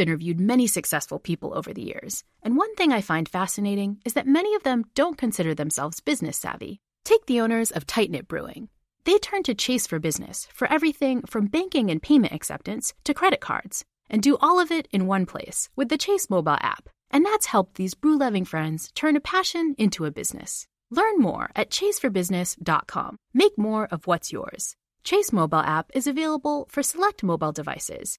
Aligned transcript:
interviewed 0.00 0.40
many 0.40 0.66
successful 0.66 1.18
people 1.18 1.56
over 1.56 1.72
the 1.72 1.82
years, 1.82 2.24
and 2.42 2.56
one 2.56 2.74
thing 2.74 2.92
I 2.92 3.00
find 3.00 3.28
fascinating 3.28 3.98
is 4.04 4.14
that 4.14 4.26
many 4.26 4.54
of 4.54 4.62
them 4.62 4.84
don't 4.94 5.18
consider 5.18 5.54
themselves 5.54 6.00
business 6.00 6.38
savvy. 6.38 6.80
Take 7.04 7.26
the 7.26 7.40
owners 7.40 7.70
of 7.70 7.86
Tight 7.86 8.10
Knit 8.10 8.26
Brewing. 8.26 8.68
They 9.04 9.18
turned 9.18 9.44
to 9.44 9.54
Chase 9.54 9.86
for 9.86 9.98
business 9.98 10.48
for 10.52 10.70
everything 10.72 11.22
from 11.22 11.46
banking 11.46 11.90
and 11.90 12.02
payment 12.02 12.32
acceptance 12.32 12.94
to 13.04 13.14
credit 13.14 13.40
cards, 13.40 13.84
and 14.08 14.22
do 14.22 14.36
all 14.40 14.58
of 14.58 14.70
it 14.70 14.88
in 14.90 15.06
one 15.06 15.26
place 15.26 15.68
with 15.76 15.88
the 15.88 15.98
Chase 15.98 16.28
mobile 16.28 16.58
app. 16.60 16.88
And 17.10 17.24
that's 17.24 17.46
helped 17.46 17.74
these 17.74 17.94
brew 17.94 18.18
loving 18.18 18.44
friends 18.44 18.90
turn 18.94 19.16
a 19.16 19.20
passion 19.20 19.74
into 19.78 20.04
a 20.04 20.10
business. 20.10 20.66
Learn 20.90 21.18
more 21.18 21.50
at 21.54 21.70
chaseforbusiness.com. 21.70 23.16
Make 23.32 23.56
more 23.56 23.86
of 23.90 24.06
what's 24.06 24.32
yours. 24.32 24.76
Chase 25.02 25.32
mobile 25.32 25.58
app 25.58 25.90
is 25.94 26.06
available 26.06 26.66
for 26.70 26.82
select 26.82 27.22
mobile 27.22 27.52
devices. 27.52 28.18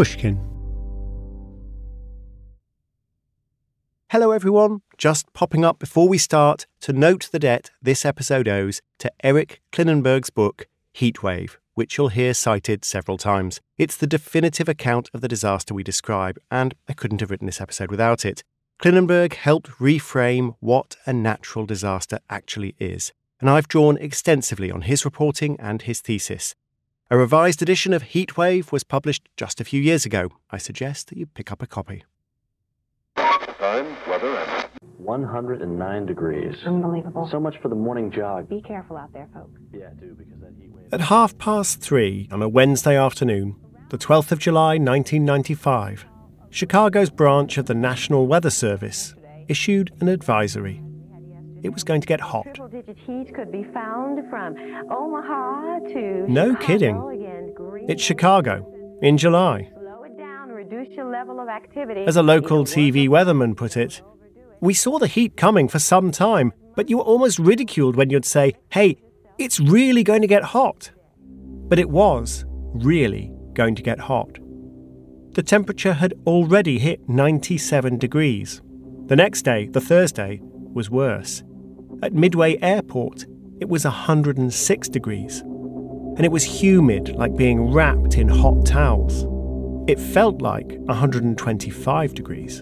Pushkin. 0.00 0.40
Hello, 4.08 4.30
everyone. 4.30 4.80
Just 4.96 5.30
popping 5.34 5.62
up 5.62 5.78
before 5.78 6.08
we 6.08 6.16
start 6.16 6.66
to 6.80 6.94
note 6.94 7.28
the 7.32 7.38
debt 7.38 7.70
this 7.82 8.06
episode 8.06 8.48
owes 8.48 8.80
to 8.98 9.12
Eric 9.22 9.60
Klinenberg's 9.72 10.30
book, 10.30 10.68
Heatwave, 10.94 11.56
which 11.74 11.98
you'll 11.98 12.08
hear 12.08 12.32
cited 12.32 12.82
several 12.82 13.18
times. 13.18 13.60
It's 13.76 13.98
the 13.98 14.06
definitive 14.06 14.70
account 14.70 15.10
of 15.12 15.20
the 15.20 15.28
disaster 15.28 15.74
we 15.74 15.82
describe, 15.82 16.38
and 16.50 16.74
I 16.88 16.94
couldn't 16.94 17.20
have 17.20 17.30
written 17.30 17.44
this 17.44 17.60
episode 17.60 17.90
without 17.90 18.24
it. 18.24 18.42
Klinenberg 18.80 19.34
helped 19.34 19.68
reframe 19.72 20.56
what 20.60 20.96
a 21.04 21.12
natural 21.12 21.66
disaster 21.66 22.20
actually 22.30 22.74
is, 22.78 23.12
and 23.38 23.50
I've 23.50 23.68
drawn 23.68 23.98
extensively 23.98 24.70
on 24.70 24.80
his 24.80 25.04
reporting 25.04 25.60
and 25.60 25.82
his 25.82 26.00
thesis. 26.00 26.54
A 27.12 27.18
revised 27.18 27.60
edition 27.60 27.92
of 27.92 28.04
Heatwave 28.04 28.70
was 28.70 28.84
published 28.84 29.28
just 29.36 29.60
a 29.60 29.64
few 29.64 29.82
years 29.82 30.06
ago. 30.06 30.28
I 30.48 30.58
suggest 30.58 31.08
that 31.08 31.18
you 31.18 31.26
pick 31.26 31.50
up 31.50 31.60
a 31.60 31.66
copy. 31.66 32.04
Time, 33.16 33.96
weather, 34.08 34.32
and 34.36 34.68
109 34.98 36.06
degrees. 36.06 36.54
Unbelievable. 36.64 37.28
So 37.28 37.40
much 37.40 37.58
for 37.60 37.68
the 37.68 37.74
morning 37.74 38.12
jog. 38.12 38.48
Be 38.48 38.62
careful 38.62 38.96
out 38.96 39.12
there, 39.12 39.28
folks. 39.34 39.60
Yeah, 39.72 39.88
do 39.98 40.14
because 40.16 40.38
that 40.40 40.52
heat 40.56 40.70
wave. 40.70 40.86
At 40.92 41.00
half 41.00 41.36
past 41.36 41.80
three 41.80 42.28
on 42.30 42.42
a 42.42 42.48
Wednesday 42.48 42.96
afternoon, 42.96 43.56
the 43.88 43.98
12th 43.98 44.30
of 44.30 44.38
July 44.38 44.78
1995, 44.78 46.06
Chicago's 46.50 47.10
branch 47.10 47.58
of 47.58 47.66
the 47.66 47.74
National 47.74 48.28
Weather 48.28 48.50
Service 48.50 49.16
issued 49.48 49.92
an 50.00 50.06
advisory. 50.06 50.80
It 51.62 51.70
was 51.70 51.84
going 51.84 52.00
to 52.00 52.06
get 52.06 52.20
hot. 52.20 52.46
Heat 53.06 53.34
could 53.34 53.52
be 53.52 53.64
found 53.74 54.28
from 54.30 54.56
Omaha 54.90 55.80
to 55.92 56.26
No 56.28 56.54
kidding. 56.56 56.96
It's 57.88 58.02
Chicago 58.02 58.66
in 59.02 59.18
July. 59.18 59.70
Slow 59.72 60.02
it 60.04 60.16
down, 60.16 60.48
reduce 60.50 60.88
your 60.88 61.10
level 61.10 61.40
of 61.40 61.48
activity. 61.48 62.04
As 62.06 62.16
a 62.16 62.22
local 62.22 62.64
TV 62.64 63.08
weatherman 63.08 63.56
put 63.56 63.76
it, 63.76 64.02
we 64.60 64.74
saw 64.74 64.98
the 64.98 65.06
heat 65.06 65.36
coming 65.36 65.68
for 65.68 65.78
some 65.78 66.10
time, 66.10 66.52
but 66.76 66.88
you 66.88 66.98
were 66.98 67.04
almost 67.04 67.38
ridiculed 67.38 67.96
when 67.96 68.10
you'd 68.10 68.24
say, 68.24 68.54
hey, 68.70 68.96
it's 69.38 69.60
really 69.60 70.02
going 70.02 70.20
to 70.22 70.28
get 70.28 70.42
hot. 70.42 70.90
But 71.26 71.78
it 71.78 71.90
was 71.90 72.44
really 72.48 73.32
going 73.54 73.74
to 73.74 73.82
get 73.82 73.98
hot. 73.98 74.38
The 75.32 75.42
temperature 75.42 75.94
had 75.94 76.14
already 76.26 76.78
hit 76.78 77.08
97 77.08 77.98
degrees. 77.98 78.60
The 79.06 79.16
next 79.16 79.42
day, 79.42 79.68
the 79.68 79.80
Thursday, 79.80 80.40
was 80.42 80.90
worse. 80.90 81.42
At 82.02 82.14
Midway 82.14 82.56
Airport, 82.62 83.26
it 83.60 83.68
was 83.68 83.84
106 83.84 84.88
degrees. 84.88 85.40
And 85.40 86.24
it 86.24 86.32
was 86.32 86.42
humid 86.42 87.14
like 87.14 87.36
being 87.36 87.70
wrapped 87.70 88.16
in 88.16 88.26
hot 88.26 88.64
towels. 88.64 89.26
It 89.86 90.00
felt 90.00 90.40
like 90.40 90.78
125 90.78 92.14
degrees. 92.14 92.60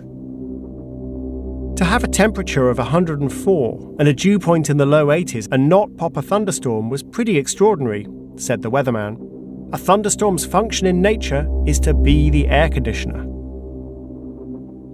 To 1.76 1.84
have 1.84 2.02
a 2.02 2.08
temperature 2.08 2.68
of 2.68 2.78
104 2.78 3.96
and 4.00 4.08
a 4.08 4.12
dew 4.12 4.40
point 4.40 4.70
in 4.70 4.76
the 4.76 4.86
low 4.86 5.06
80s 5.06 5.46
and 5.52 5.68
not 5.68 5.96
pop 5.96 6.16
a 6.16 6.22
thunderstorm 6.22 6.90
was 6.90 7.04
pretty 7.04 7.38
extraordinary, 7.38 8.08
said 8.34 8.62
the 8.62 8.70
weatherman. 8.72 9.72
A 9.72 9.78
thunderstorm's 9.78 10.44
function 10.44 10.88
in 10.88 11.00
nature 11.00 11.48
is 11.64 11.78
to 11.80 11.94
be 11.94 12.28
the 12.28 12.48
air 12.48 12.68
conditioner. 12.68 13.24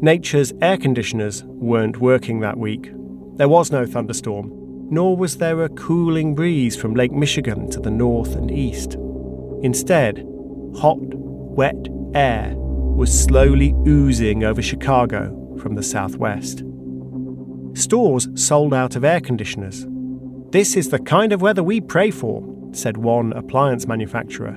Nature's 0.03 0.53
air 0.60 0.77
conditioners 0.77 1.44
weren't 1.44 1.99
working 1.99 2.41
that 2.41 2.59
week. 2.59 2.93
There 3.37 3.49
was 3.49 3.72
no 3.72 3.84
thunderstorm, 3.84 4.53
nor 4.91 5.17
was 5.17 5.39
there 5.39 5.65
a 5.65 5.69
cooling 5.69 6.37
breeze 6.37 6.77
from 6.77 6.95
Lake 6.95 7.11
Michigan 7.11 7.69
to 7.71 7.81
the 7.81 7.91
north 7.91 8.37
and 8.37 8.49
east. 8.49 8.95
Instead, 9.62 10.19
hot, 10.77 10.99
wet 11.00 11.89
air 12.15 12.53
was 12.55 13.12
slowly 13.12 13.75
oozing 13.89 14.45
over 14.45 14.62
Chicago 14.62 15.56
from 15.61 15.75
the 15.75 15.83
southwest. 15.83 16.62
Stores 17.75 18.28
sold 18.37 18.72
out 18.72 18.95
of 18.95 19.05
air 19.05 19.21
conditioners. 19.21 19.84
This 20.51 20.77
is 20.77 20.91
the 20.91 21.01
kind 21.01 21.33
of 21.33 21.43
weather 21.43 21.65
we 21.65 21.81
pray 21.81 22.12
for, 22.12 22.49
said 22.71 22.97
one 22.99 23.33
appliance 23.33 23.89
manufacturer. 23.89 24.56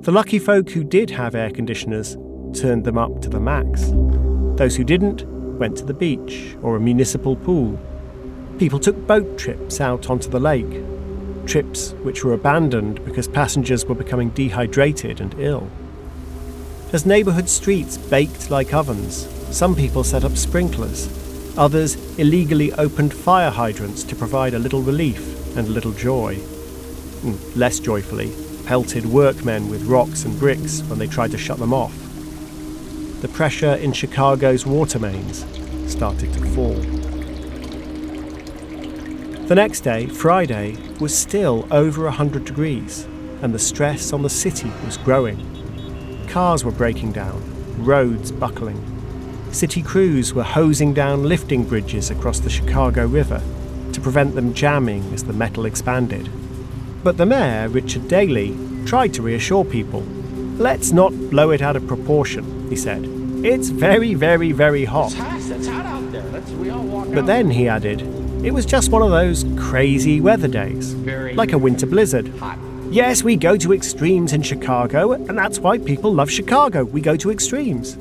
The 0.00 0.12
lucky 0.12 0.38
folk 0.38 0.70
who 0.70 0.82
did 0.82 1.10
have 1.10 1.34
air 1.34 1.50
conditioners 1.50 2.16
turned 2.54 2.84
them 2.84 2.96
up 2.96 3.20
to 3.20 3.28
the 3.28 3.38
max. 3.38 3.90
Those 4.56 4.76
who 4.76 4.84
didn't 4.84 5.26
went 5.60 5.76
to 5.76 5.84
the 5.84 5.94
beach 5.94 6.56
or 6.62 6.74
a 6.74 6.80
municipal 6.80 7.36
pool. 7.36 7.78
People 8.58 8.80
took 8.80 9.06
boat 9.06 9.38
trips 9.38 9.80
out 9.80 10.10
onto 10.10 10.28
the 10.28 10.40
lake, 10.40 10.82
trips 11.46 11.92
which 12.02 12.24
were 12.24 12.32
abandoned 12.32 13.04
because 13.04 13.28
passengers 13.28 13.84
were 13.84 13.94
becoming 13.94 14.30
dehydrated 14.30 15.20
and 15.20 15.34
ill. 15.38 15.70
As 16.92 17.06
neighbourhood 17.06 17.48
streets 17.48 17.96
baked 17.96 18.50
like 18.50 18.74
ovens, 18.74 19.28
some 19.54 19.76
people 19.76 20.02
set 20.02 20.24
up 20.24 20.36
sprinklers. 20.36 21.08
Others 21.56 22.18
illegally 22.18 22.72
opened 22.72 23.12
fire 23.12 23.50
hydrants 23.50 24.02
to 24.04 24.16
provide 24.16 24.54
a 24.54 24.58
little 24.58 24.82
relief 24.82 25.56
and 25.56 25.68
a 25.68 25.70
little 25.70 25.92
joy. 25.92 26.36
Mm, 26.36 27.56
Less 27.56 27.78
joyfully, 27.80 28.32
pelted 28.64 29.04
workmen 29.04 29.68
with 29.68 29.84
rocks 29.84 30.24
and 30.24 30.38
bricks 30.38 30.82
when 30.82 30.98
they 30.98 31.06
tried 31.06 31.32
to 31.32 31.38
shut 31.38 31.58
them 31.58 31.74
off. 31.74 32.09
The 33.20 33.28
pressure 33.28 33.74
in 33.74 33.92
Chicago's 33.92 34.64
water 34.64 34.98
mains 34.98 35.44
started 35.86 36.32
to 36.32 36.40
fall. 36.54 36.74
The 39.46 39.54
next 39.54 39.80
day, 39.80 40.06
Friday, 40.06 40.78
was 41.00 41.16
still 41.16 41.66
over 41.70 42.04
100 42.04 42.46
degrees, 42.46 43.04
and 43.42 43.52
the 43.52 43.58
stress 43.58 44.14
on 44.14 44.22
the 44.22 44.30
city 44.30 44.72
was 44.86 44.96
growing. 44.96 46.26
Cars 46.28 46.64
were 46.64 46.72
breaking 46.72 47.12
down, 47.12 47.42
roads 47.84 48.32
buckling. 48.32 48.82
City 49.52 49.82
crews 49.82 50.32
were 50.32 50.42
hosing 50.42 50.94
down 50.94 51.24
lifting 51.24 51.64
bridges 51.64 52.10
across 52.10 52.40
the 52.40 52.48
Chicago 52.48 53.06
River 53.06 53.42
to 53.92 54.00
prevent 54.00 54.34
them 54.34 54.54
jamming 54.54 55.12
as 55.12 55.24
the 55.24 55.34
metal 55.34 55.66
expanded. 55.66 56.30
But 57.04 57.18
the 57.18 57.26
mayor, 57.26 57.68
Richard 57.68 58.08
Daley, 58.08 58.56
tried 58.86 59.12
to 59.14 59.22
reassure 59.22 59.64
people. 59.64 60.00
Let's 60.56 60.92
not 60.92 61.12
blow 61.30 61.50
it 61.50 61.60
out 61.60 61.76
of 61.76 61.86
proportion, 61.86 62.68
he 62.70 62.76
said. 62.76 63.19
It's 63.42 63.70
very, 63.70 64.12
very, 64.14 64.52
very 64.52 64.84
hot. 64.84 65.12
It's 65.16 65.66
hot 65.66 65.86
out 65.86 66.12
there. 66.12 66.22
Let's, 66.24 66.50
we 66.52 66.68
all 66.70 66.82
walk 66.82 67.08
But 67.14 67.24
then, 67.26 67.50
he 67.50 67.68
added, 67.68 68.02
it 68.44 68.50
was 68.52 68.66
just 68.66 68.90
one 68.90 69.00
of 69.02 69.10
those 69.10 69.44
crazy 69.56 70.20
weather 70.20 70.48
days, 70.48 70.92
Very 70.92 71.34
like 71.34 71.52
a 71.52 71.58
winter 71.58 71.86
blizzard. 71.86 72.28
hot. 72.38 72.58
Yes, 72.90 73.22
we 73.22 73.36
go 73.36 73.56
to 73.56 73.72
extremes 73.72 74.32
in 74.32 74.42
Chicago, 74.42 75.12
and 75.12 75.38
that's 75.38 75.58
why 75.58 75.78
people 75.78 76.12
love 76.12 76.30
Chicago. 76.30 76.84
We 76.84 77.00
go 77.00 77.16
to 77.16 77.30
extremes. 77.30 77.94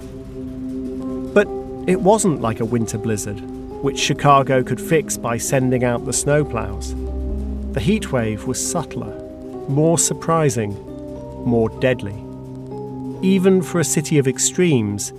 But 1.34 1.48
it 1.88 2.02
wasn't 2.02 2.42
like 2.42 2.60
a 2.60 2.66
winter 2.66 2.98
blizzard, 2.98 3.40
which 3.82 3.98
Chicago 4.00 4.62
could 4.62 4.82
fix 4.82 5.16
by 5.16 5.38
sending 5.38 5.84
out 5.86 6.06
the 6.06 6.12
snowplows. 6.12 6.96
The 7.74 7.80
heat 7.80 8.12
wave 8.12 8.46
was 8.46 8.60
subtler, 8.66 9.16
more 9.70 9.98
surprising, 9.98 10.74
more 11.46 11.70
deadly. 11.80 12.16
Even 13.22 13.62
for 13.62 13.80
a 13.80 13.86
city 13.86 14.18
of 14.18 14.28
extremes, 14.28 15.14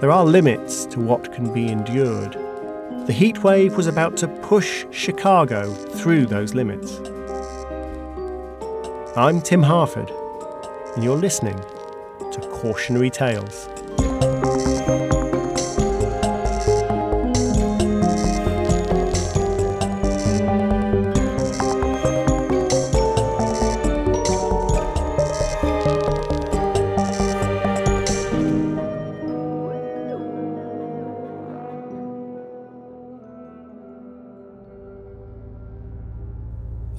there 0.00 0.10
are 0.10 0.24
limits 0.24 0.86
to 0.86 0.98
what 0.98 1.30
can 1.30 1.52
be 1.52 1.68
endured. 1.68 2.32
The 3.06 3.12
heatwave 3.12 3.76
was 3.76 3.86
about 3.86 4.16
to 4.18 4.28
push 4.28 4.86
Chicago 4.90 5.74
through 5.74 6.24
those 6.24 6.54
limits. 6.54 6.98
I'm 9.14 9.42
Tim 9.42 9.62
Harford, 9.62 10.10
and 10.94 11.04
you're 11.04 11.18
listening 11.18 11.58
to 12.32 12.40
Cautionary 12.50 13.10
Tales. 13.10 13.68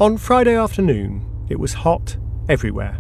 On 0.01 0.18
Friday 0.18 0.56
afternoon, 0.56 1.24
it 1.48 1.59
was 1.59 1.74
hot 1.74 2.18
everywhere. 2.50 2.98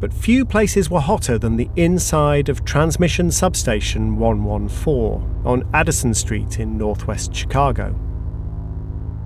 But 0.00 0.12
few 0.12 0.44
places 0.44 0.90
were 0.90 0.98
hotter 0.98 1.38
than 1.38 1.54
the 1.54 1.70
inside 1.76 2.48
of 2.48 2.64
Transmission 2.64 3.30
Substation 3.30 4.16
114 4.16 5.42
on 5.44 5.70
Addison 5.72 6.12
Street 6.12 6.58
in 6.58 6.76
northwest 6.76 7.32
Chicago. 7.32 7.94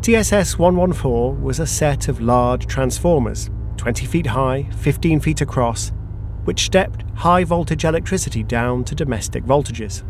TSS 0.02 0.58
114 0.58 1.43
was 1.43 1.58
a 1.58 1.67
set 1.67 2.08
of 2.08 2.20
large 2.20 2.67
transformers, 2.67 3.49
20 3.79 4.05
feet 4.05 4.26
high, 4.26 4.69
15 4.76 5.20
feet 5.20 5.41
across, 5.41 5.93
which 6.44 6.67
stepped 6.67 7.02
high 7.14 7.44
voltage 7.44 7.87
electricity 7.87 8.43
down 8.43 8.85
to 8.85 8.94
domestic 8.94 9.44
voltages. 9.44 10.02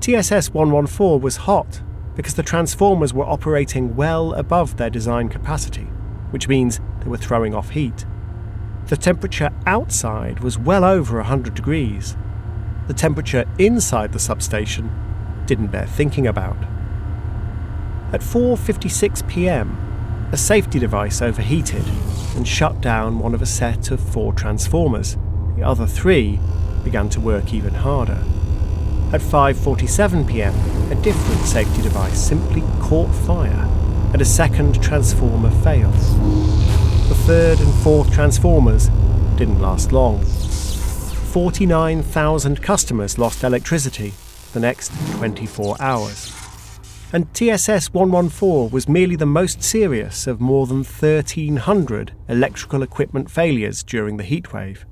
TSS 0.00 0.54
114 0.54 1.20
was 1.20 1.36
hot 1.36 1.82
because 2.14 2.34
the 2.34 2.42
transformers 2.42 3.14
were 3.14 3.24
operating 3.24 3.96
well 3.96 4.32
above 4.34 4.76
their 4.76 4.90
design 4.90 5.28
capacity, 5.28 5.88
which 6.30 6.48
means 6.48 6.80
they 7.00 7.08
were 7.08 7.16
throwing 7.16 7.54
off 7.54 7.70
heat. 7.70 8.04
The 8.88 8.96
temperature 8.96 9.50
outside 9.66 10.40
was 10.40 10.58
well 10.58 10.84
over 10.84 11.16
100 11.16 11.54
degrees. 11.54 12.16
The 12.88 12.94
temperature 12.94 13.44
inside 13.58 14.12
the 14.12 14.18
substation 14.18 14.90
didn't 15.46 15.68
bear 15.68 15.86
thinking 15.86 16.26
about. 16.26 16.56
At 18.12 18.20
4:56 18.20 19.26
p.m., 19.28 19.78
a 20.32 20.36
safety 20.36 20.78
device 20.78 21.22
overheated 21.22 21.84
and 22.36 22.46
shut 22.46 22.80
down 22.80 23.18
one 23.18 23.34
of 23.34 23.42
a 23.42 23.46
set 23.46 23.90
of 23.90 24.00
four 24.00 24.32
transformers. 24.32 25.16
The 25.56 25.62
other 25.62 25.86
3 25.86 26.38
began 26.84 27.08
to 27.10 27.20
work 27.20 27.52
even 27.54 27.74
harder. 27.74 28.22
At 29.12 29.20
5:47 29.20 30.26
p.m., 30.26 30.54
a 30.90 30.94
different 30.94 31.42
safety 31.42 31.82
device 31.82 32.18
simply 32.18 32.62
caught 32.80 33.14
fire, 33.26 33.68
and 34.12 34.22
a 34.22 34.24
second 34.24 34.82
transformer 34.82 35.50
failed. 35.62 35.92
The 35.92 37.18
third 37.26 37.60
and 37.60 37.74
fourth 37.82 38.10
transformers 38.10 38.88
didn't 39.36 39.60
last 39.60 39.92
long. 39.92 40.24
49,000 40.24 42.62
customers 42.62 43.18
lost 43.18 43.44
electricity 43.44 44.14
the 44.52 44.60
next 44.60 44.92
24 45.16 45.76
hours. 45.80 46.32
And 47.12 47.32
TSS 47.34 47.92
114 47.92 48.70
was 48.70 48.88
merely 48.88 49.16
the 49.16 49.26
most 49.26 49.62
serious 49.62 50.26
of 50.26 50.40
more 50.40 50.66
than 50.66 50.78
1,300 50.78 52.12
electrical 52.28 52.82
equipment 52.82 53.30
failures 53.30 53.82
during 53.82 54.16
the 54.16 54.24
heatwave. 54.24 54.84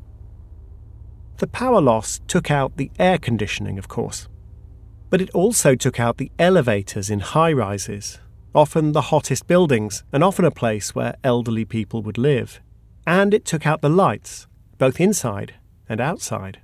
The 1.40 1.46
power 1.46 1.80
loss 1.80 2.20
took 2.28 2.50
out 2.50 2.76
the 2.76 2.90
air 2.98 3.16
conditioning, 3.16 3.78
of 3.78 3.88
course, 3.88 4.28
but 5.08 5.22
it 5.22 5.30
also 5.30 5.74
took 5.74 5.98
out 5.98 6.18
the 6.18 6.30
elevators 6.38 7.08
in 7.08 7.20
high 7.20 7.50
rises, 7.50 8.18
often 8.54 8.92
the 8.92 9.08
hottest 9.08 9.46
buildings, 9.46 10.04
and 10.12 10.22
often 10.22 10.44
a 10.44 10.50
place 10.50 10.94
where 10.94 11.16
elderly 11.24 11.64
people 11.64 12.02
would 12.02 12.18
live. 12.18 12.60
And 13.06 13.32
it 13.32 13.46
took 13.46 13.66
out 13.66 13.80
the 13.80 13.88
lights, 13.88 14.48
both 14.76 15.00
inside 15.00 15.54
and 15.88 15.98
outside. 15.98 16.60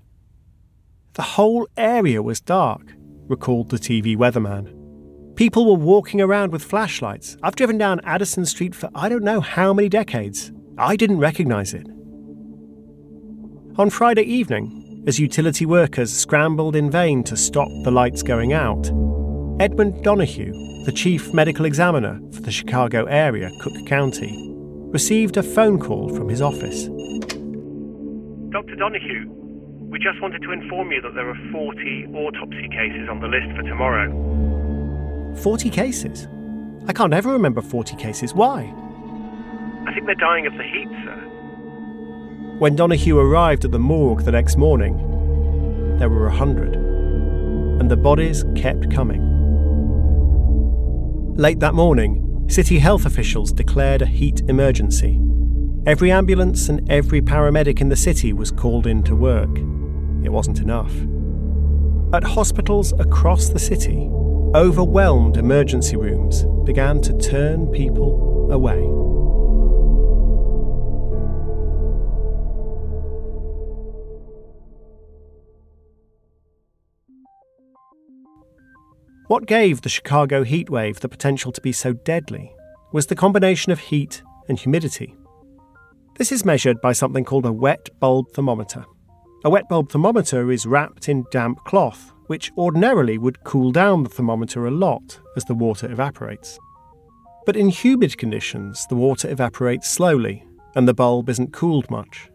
The 1.15 1.23
whole 1.23 1.67
area 1.79 2.23
was 2.23 2.43
dark, 2.43 2.93
recalled 3.29 3.71
the 3.71 3.79
TV 3.79 4.15
weatherman. 4.15 4.75
People 5.37 5.65
were 5.65 5.83
walking 5.83 6.21
around 6.21 6.53
with 6.53 6.63
flashlights. 6.63 7.39
I've 7.43 7.57
driven 7.57 7.79
down 7.79 8.03
Addison 8.05 8.45
Street 8.45 8.75
for 8.75 8.91
I 8.95 9.09
don't 9.09 9.25
know 9.25 9.41
how 9.41 9.73
many 9.73 9.89
decades. 9.89 10.53
I 10.77 10.97
didn't 10.97 11.19
recognize 11.19 11.73
it. 11.73 11.87
On 13.79 13.91
Friday 13.91 14.23
evening, 14.23 15.05
as 15.07 15.19
utility 15.19 15.67
workers 15.67 16.11
scrambled 16.11 16.75
in 16.75 16.91
vain 16.91 17.23
to 17.25 17.37
stop 17.37 17.69
the 17.85 17.91
lights 17.91 18.23
going 18.23 18.55
out, 18.55 18.87
Edmund 19.61 20.03
Donoghue, 20.03 20.85
the 20.87 20.93
chief 20.93 21.35
medical 21.35 21.67
examiner 21.67 22.19
for 22.33 22.41
the 22.41 22.51
Chicago 22.51 23.05
area, 23.05 23.51
Cook 23.61 23.75
County, 23.87 24.35
received 24.95 25.37
a 25.37 25.43
phone 25.43 25.79
call 25.79 26.09
from 26.09 26.31
his 26.31 26.41
office. 26.41 26.85
Dr. 28.49 28.77
Donoghue, 28.77 29.29
we 29.91 29.99
just 29.99 30.23
wanted 30.23 30.41
to 30.41 30.53
inform 30.53 30.91
you 30.91 31.03
that 31.03 31.15
there 31.15 31.29
are 31.29 31.53
40 31.53 32.07
autopsy 32.15 32.71
cases 32.71 33.11
on 33.11 33.21
the 33.21 33.29
list 33.29 33.55
for 33.55 33.63
tomorrow. 33.63 34.11
40 35.37 35.69
cases? 35.69 36.27
I 36.89 36.95
can't 36.95 37.13
ever 37.13 37.31
remember 37.31 37.61
40 37.61 37.95
cases. 37.97 38.33
Why? 38.33 38.73
I 39.87 39.93
think 39.93 40.07
they're 40.07 40.15
dying 40.15 40.47
of 40.47 40.55
the 40.55 40.63
heat, 40.63 40.89
sir. 41.05 41.36
When 42.59 42.75
Donoghue 42.75 43.19
arrived 43.19 43.67
at 43.67 43.71
the 43.71 43.79
morgue 43.79 44.23
the 44.23 44.33
next 44.33 44.57
morning, 44.57 44.97
there 45.99 46.09
were 46.09 46.27
a 46.27 46.35
hundred, 46.35 46.75
and 46.75 47.91
the 47.91 47.99
bodies 47.99 48.47
kept 48.55 48.91
coming. 48.91 49.21
Late 51.37 51.61
that 51.61 51.75
morning, 51.75 52.47
city 52.49 52.79
health 52.79 53.05
officials 53.05 53.53
declared 53.53 54.01
a 54.01 54.07
heat 54.07 54.41
emergency. 54.49 55.21
Every 55.85 56.11
ambulance 56.11 56.71
and 56.71 56.91
every 56.91 57.21
paramedic 57.21 57.83
in 57.83 57.91
the 57.91 57.97
city 57.97 58.33
was 58.33 58.51
called 58.51 58.87
in 58.87 59.03
to 59.03 59.15
work. 59.15 59.55
It 60.25 60.33
wasn't 60.33 60.61
enough. 60.61 60.95
At 62.15 62.25
hospitals 62.25 62.95
across 62.99 63.51
the 63.51 63.59
city, 63.59 64.09
overwhelmed 64.55 65.37
emergency 65.37 65.97
rooms 65.97 66.47
began 66.65 67.03
to 67.03 67.19
turn 67.19 67.67
people 67.67 68.51
away. 68.51 68.81
What 79.29 79.47
gave 79.47 79.83
the 79.83 79.89
Chicago 79.89 80.45
heatwave 80.45 81.01
the 81.01 81.09
potential 81.09 81.51
to 81.51 81.61
be 81.61 81.73
so 81.73 81.93
deadly 81.93 82.55
was 82.93 83.07
the 83.07 83.17
combination 83.17 83.73
of 83.73 83.81
heat 83.81 84.23
and 84.49 84.57
humidity. 84.57 85.17
This 86.17 86.31
is 86.31 86.45
measured 86.45 86.81
by 86.81 86.93
something 86.93 87.25
called 87.25 87.45
a 87.45 87.53
wet 87.53 87.89
bulb 87.99 88.31
thermometer. 88.35 88.85
A 89.45 89.51
wet 89.51 89.69
bulb 89.69 89.91
thermometer 89.91 90.53
is 90.53 90.65
wrapped 90.65 91.09
in 91.09 91.25
damp 91.33 91.59
cloth, 91.65 92.13
which 92.29 92.53
ordinarily 92.57 93.19
would 93.19 93.43
cool 93.43 93.73
down 93.73 94.05
the 94.05 94.09
thermometer 94.09 94.65
a 94.65 94.71
lot 94.71 95.19
as 95.37 95.45
the 95.45 95.55
water 95.55 95.91
evaporates. 95.91 96.57
But 97.47 97.57
in 97.57 97.69
humid 97.69 98.17
conditions, 98.19 98.87
the 98.89 98.97
water 98.97 99.29
evaporates 99.29 99.91
slowly 99.91 100.47
and 100.77 100.87
the 100.87 100.95
bulb 100.95 101.29
isn't 101.29 101.53
cooled 101.53 101.91
much. 101.91 102.31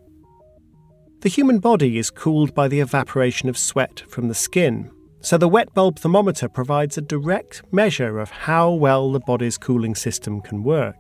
The 1.21 1.29
human 1.29 1.59
body 1.59 1.97
is 1.97 2.09
cooled 2.09 2.53
by 2.53 2.67
the 2.67 2.81
evaporation 2.81 3.47
of 3.47 3.57
sweat 3.57 4.03
from 4.09 4.27
the 4.27 4.35
skin 4.35 4.91
so 5.21 5.37
the 5.37 5.47
wet 5.47 5.73
bulb 5.73 5.99
thermometer 5.99 6.49
provides 6.49 6.97
a 6.97 7.01
direct 7.01 7.61
measure 7.71 8.19
of 8.19 8.31
how 8.31 8.71
well 8.71 9.11
the 9.11 9.19
body's 9.19 9.57
cooling 9.57 9.95
system 9.95 10.41
can 10.41 10.63
work. 10.63 10.95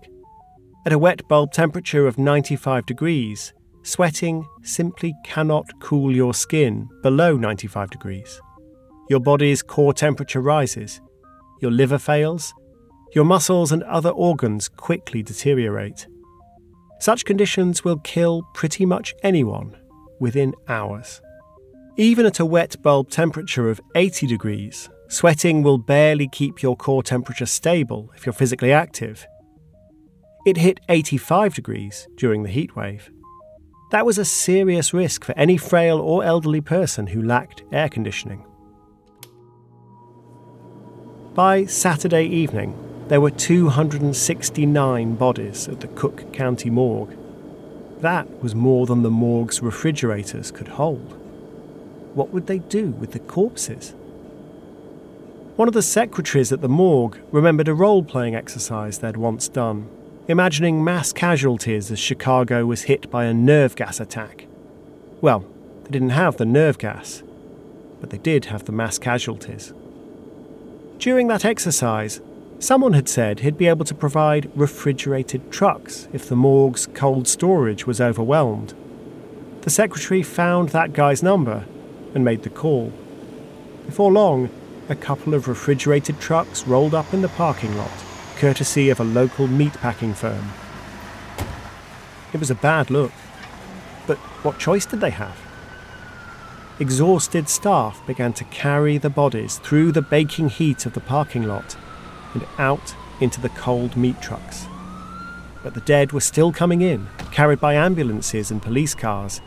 At 0.85 0.93
a 0.93 0.99
wet 0.99 1.27
bulb 1.27 1.51
temperature 1.51 2.07
of 2.07 2.17
95 2.17 2.85
degrees, 2.85 3.53
sweating 3.83 4.45
simply 4.63 5.13
cannot 5.25 5.65
cool 5.79 6.15
your 6.15 6.33
skin 6.33 6.87
below 7.01 7.35
95 7.35 7.89
degrees. 7.89 8.39
Your 9.09 9.19
body's 9.19 9.61
core 9.63 9.93
temperature 9.93 10.41
rises, 10.41 11.01
your 11.61 11.71
liver 11.71 11.97
fails, 11.97 12.53
your 13.13 13.25
muscles 13.25 13.71
and 13.71 13.83
other 13.83 14.09
organs 14.09 14.69
quickly 14.69 15.21
deteriorate. 15.21 16.07
Such 16.99 17.25
conditions 17.25 17.83
will 17.83 17.97
kill 17.97 18.43
pretty 18.53 18.85
much 18.85 19.13
anyone 19.23 19.75
within 20.19 20.53
hours. 20.67 21.21
Even 21.97 22.25
at 22.25 22.39
a 22.39 22.45
wet 22.45 22.81
bulb 22.81 23.09
temperature 23.09 23.69
of 23.69 23.81
80 23.95 24.25
degrees, 24.25 24.89
sweating 25.09 25.61
will 25.61 25.77
barely 25.77 26.29
keep 26.29 26.61
your 26.61 26.77
core 26.77 27.03
temperature 27.03 27.45
stable 27.45 28.09
if 28.15 28.25
you're 28.25 28.31
physically 28.33 28.71
active. 28.71 29.27
It 30.45 30.55
hit 30.55 30.79
85 30.87 31.53
degrees 31.53 32.07
during 32.15 32.43
the 32.43 32.49
heat 32.49 32.77
wave. 32.77 33.11
That 33.91 34.05
was 34.05 34.17
a 34.17 34.23
serious 34.23 34.93
risk 34.93 35.25
for 35.25 35.37
any 35.37 35.57
frail 35.57 35.99
or 35.99 36.23
elderly 36.23 36.61
person 36.61 37.07
who 37.07 37.21
lacked 37.21 37.63
air 37.73 37.89
conditioning. 37.89 38.45
By 41.33 41.65
Saturday 41.65 42.25
evening, 42.25 42.73
there 43.09 43.19
were 43.19 43.31
269 43.31 45.15
bodies 45.15 45.67
at 45.67 45.81
the 45.81 45.89
Cook 45.89 46.31
County 46.31 46.69
morgue. 46.69 47.17
That 47.99 48.41
was 48.41 48.55
more 48.55 48.85
than 48.85 49.03
the 49.03 49.11
morgue's 49.11 49.61
refrigerators 49.61 50.51
could 50.51 50.69
hold. 50.69 51.20
What 52.13 52.31
would 52.33 52.47
they 52.47 52.59
do 52.59 52.87
with 52.91 53.11
the 53.11 53.19
corpses? 53.19 53.93
One 55.55 55.67
of 55.67 55.73
the 55.73 55.81
secretaries 55.81 56.51
at 56.51 56.61
the 56.61 56.67
morgue 56.67 57.17
remembered 57.31 57.67
a 57.67 57.73
role 57.73 58.03
playing 58.03 58.35
exercise 58.35 58.99
they'd 58.99 59.15
once 59.15 59.47
done, 59.47 59.87
imagining 60.27 60.83
mass 60.83 61.13
casualties 61.13 61.91
as 61.91 61.99
Chicago 61.99 62.65
was 62.65 62.83
hit 62.83 63.09
by 63.09 63.25
a 63.25 63.33
nerve 63.33 63.75
gas 63.75 63.99
attack. 63.99 64.45
Well, 65.21 65.45
they 65.83 65.91
didn't 65.91 66.09
have 66.09 66.37
the 66.37 66.45
nerve 66.45 66.77
gas, 66.77 67.23
but 67.99 68.09
they 68.09 68.17
did 68.17 68.45
have 68.45 68.65
the 68.65 68.71
mass 68.71 68.97
casualties. 68.97 69.73
During 70.97 71.27
that 71.27 71.45
exercise, 71.45 72.21
someone 72.59 72.93
had 72.93 73.07
said 73.07 73.39
he'd 73.39 73.57
be 73.57 73.67
able 73.67 73.85
to 73.85 73.95
provide 73.95 74.51
refrigerated 74.55 75.51
trucks 75.51 76.07
if 76.11 76.27
the 76.27 76.35
morgue's 76.35 76.87
cold 76.87 77.27
storage 77.27 77.87
was 77.87 78.01
overwhelmed. 78.01 78.73
The 79.61 79.69
secretary 79.69 80.23
found 80.23 80.69
that 80.69 80.93
guy's 80.93 81.23
number 81.23 81.65
and 82.13 82.25
made 82.25 82.43
the 82.43 82.49
call. 82.49 82.91
Before 83.85 84.11
long, 84.11 84.49
a 84.89 84.95
couple 84.95 85.33
of 85.33 85.47
refrigerated 85.47 86.19
trucks 86.19 86.67
rolled 86.67 86.93
up 86.93 87.13
in 87.13 87.21
the 87.21 87.29
parking 87.29 87.77
lot, 87.77 87.91
courtesy 88.35 88.89
of 88.89 88.99
a 88.99 89.03
local 89.03 89.47
meatpacking 89.47 90.15
firm. 90.15 90.51
It 92.33 92.39
was 92.39 92.51
a 92.51 92.55
bad 92.55 92.89
look, 92.89 93.11
but 94.07 94.17
what 94.43 94.59
choice 94.59 94.85
did 94.85 95.01
they 95.01 95.09
have? 95.11 95.37
Exhausted 96.79 97.47
staff 97.47 98.01
began 98.07 98.33
to 98.33 98.43
carry 98.45 98.97
the 98.97 99.09
bodies 99.09 99.57
through 99.59 99.91
the 99.91 100.01
baking 100.01 100.49
heat 100.49 100.85
of 100.85 100.93
the 100.93 100.99
parking 100.99 101.43
lot 101.43 101.77
and 102.33 102.45
out 102.57 102.95
into 103.19 103.39
the 103.39 103.49
cold 103.49 103.95
meat 103.95 104.19
trucks. 104.21 104.65
But 105.63 105.75
the 105.75 105.81
dead 105.81 106.11
were 106.11 106.21
still 106.21 106.51
coming 106.51 106.81
in, 106.81 107.07
carried 107.31 107.59
by 107.59 107.75
ambulances 107.75 108.49
and 108.49 108.61
police 108.61 108.95
cars. 108.95 109.41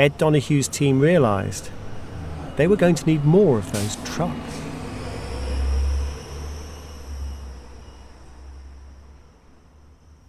Ed 0.00 0.16
Donoghue's 0.16 0.66
team 0.66 0.98
realised 0.98 1.68
they 2.56 2.66
were 2.66 2.74
going 2.74 2.94
to 2.94 3.04
need 3.04 3.22
more 3.22 3.58
of 3.58 3.70
those 3.70 3.96
trucks. 3.96 4.62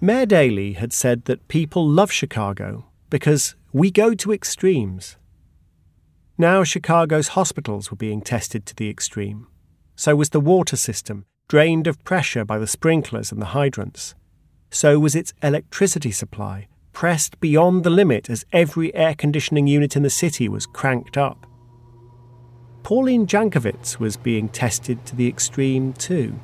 Mayor 0.02 0.26
Daley 0.26 0.74
had 0.74 0.92
said 0.92 1.24
that 1.24 1.48
people 1.48 1.88
love 1.88 2.12
Chicago 2.12 2.88
because 3.10 3.56
we 3.72 3.92
go 3.92 4.14
to 4.14 4.34
extremes. 4.34 5.16
Now 6.38 6.66
Chicago's 6.66 7.30
hospitals 7.30 7.90
were 7.90 7.96
being 7.98 8.20
tested 8.20 8.66
to 8.66 8.76
the 8.76 8.90
extreme. 8.90 9.48
So 9.96 10.18
was 10.18 10.32
the 10.32 10.42
water 10.42 10.76
system, 10.76 11.24
drained 11.48 11.88
of 11.88 12.04
pressure 12.04 12.44
by 12.44 12.60
the 12.60 12.68
sprinklers 12.68 13.32
and 13.32 13.42
the 13.42 13.54
hydrants. 13.56 14.16
So 14.70 15.00
was 15.00 15.16
its 15.16 15.34
electricity 15.42 16.12
supply, 16.12 16.68
pressed 16.94 17.40
beyond 17.40 17.84
the 17.84 17.90
limit 17.90 18.30
as 18.30 18.46
every 18.52 18.94
air 18.96 19.16
conditioning 19.16 19.68
unit 19.68 19.96
in 19.96 20.04
the 20.04 20.10
city 20.10 20.48
was 20.48 20.66
cranked 20.66 21.18
up. 21.18 21.46
Pauline 22.84 23.28
Jankowitz 23.28 24.00
was 24.00 24.18
being 24.18 24.50
tested 24.50 25.06
to 25.06 25.16
the 25.16 25.28
extreme 25.28 25.94
too. 25.94 26.40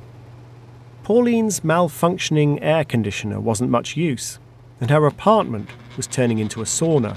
Pauline's 1.02 1.60
malfunctioning 1.60 2.58
air 2.60 2.84
conditioner 2.84 3.40
wasn't 3.40 3.70
much 3.70 3.96
use, 3.96 4.38
and 4.80 4.90
her 4.90 5.06
apartment 5.06 5.70
was 5.96 6.06
turning 6.06 6.38
into 6.38 6.60
a 6.60 6.64
sauna. 6.64 7.16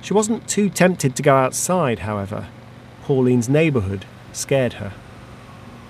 She 0.00 0.14
wasn't 0.14 0.48
too 0.48 0.70
tempted 0.70 1.16
to 1.16 1.22
go 1.22 1.34
outside, 1.34 2.00
however. 2.00 2.48
Pauline's 3.02 3.48
neighbourhood 3.48 4.06
scared 4.32 4.74
her. 4.74 4.92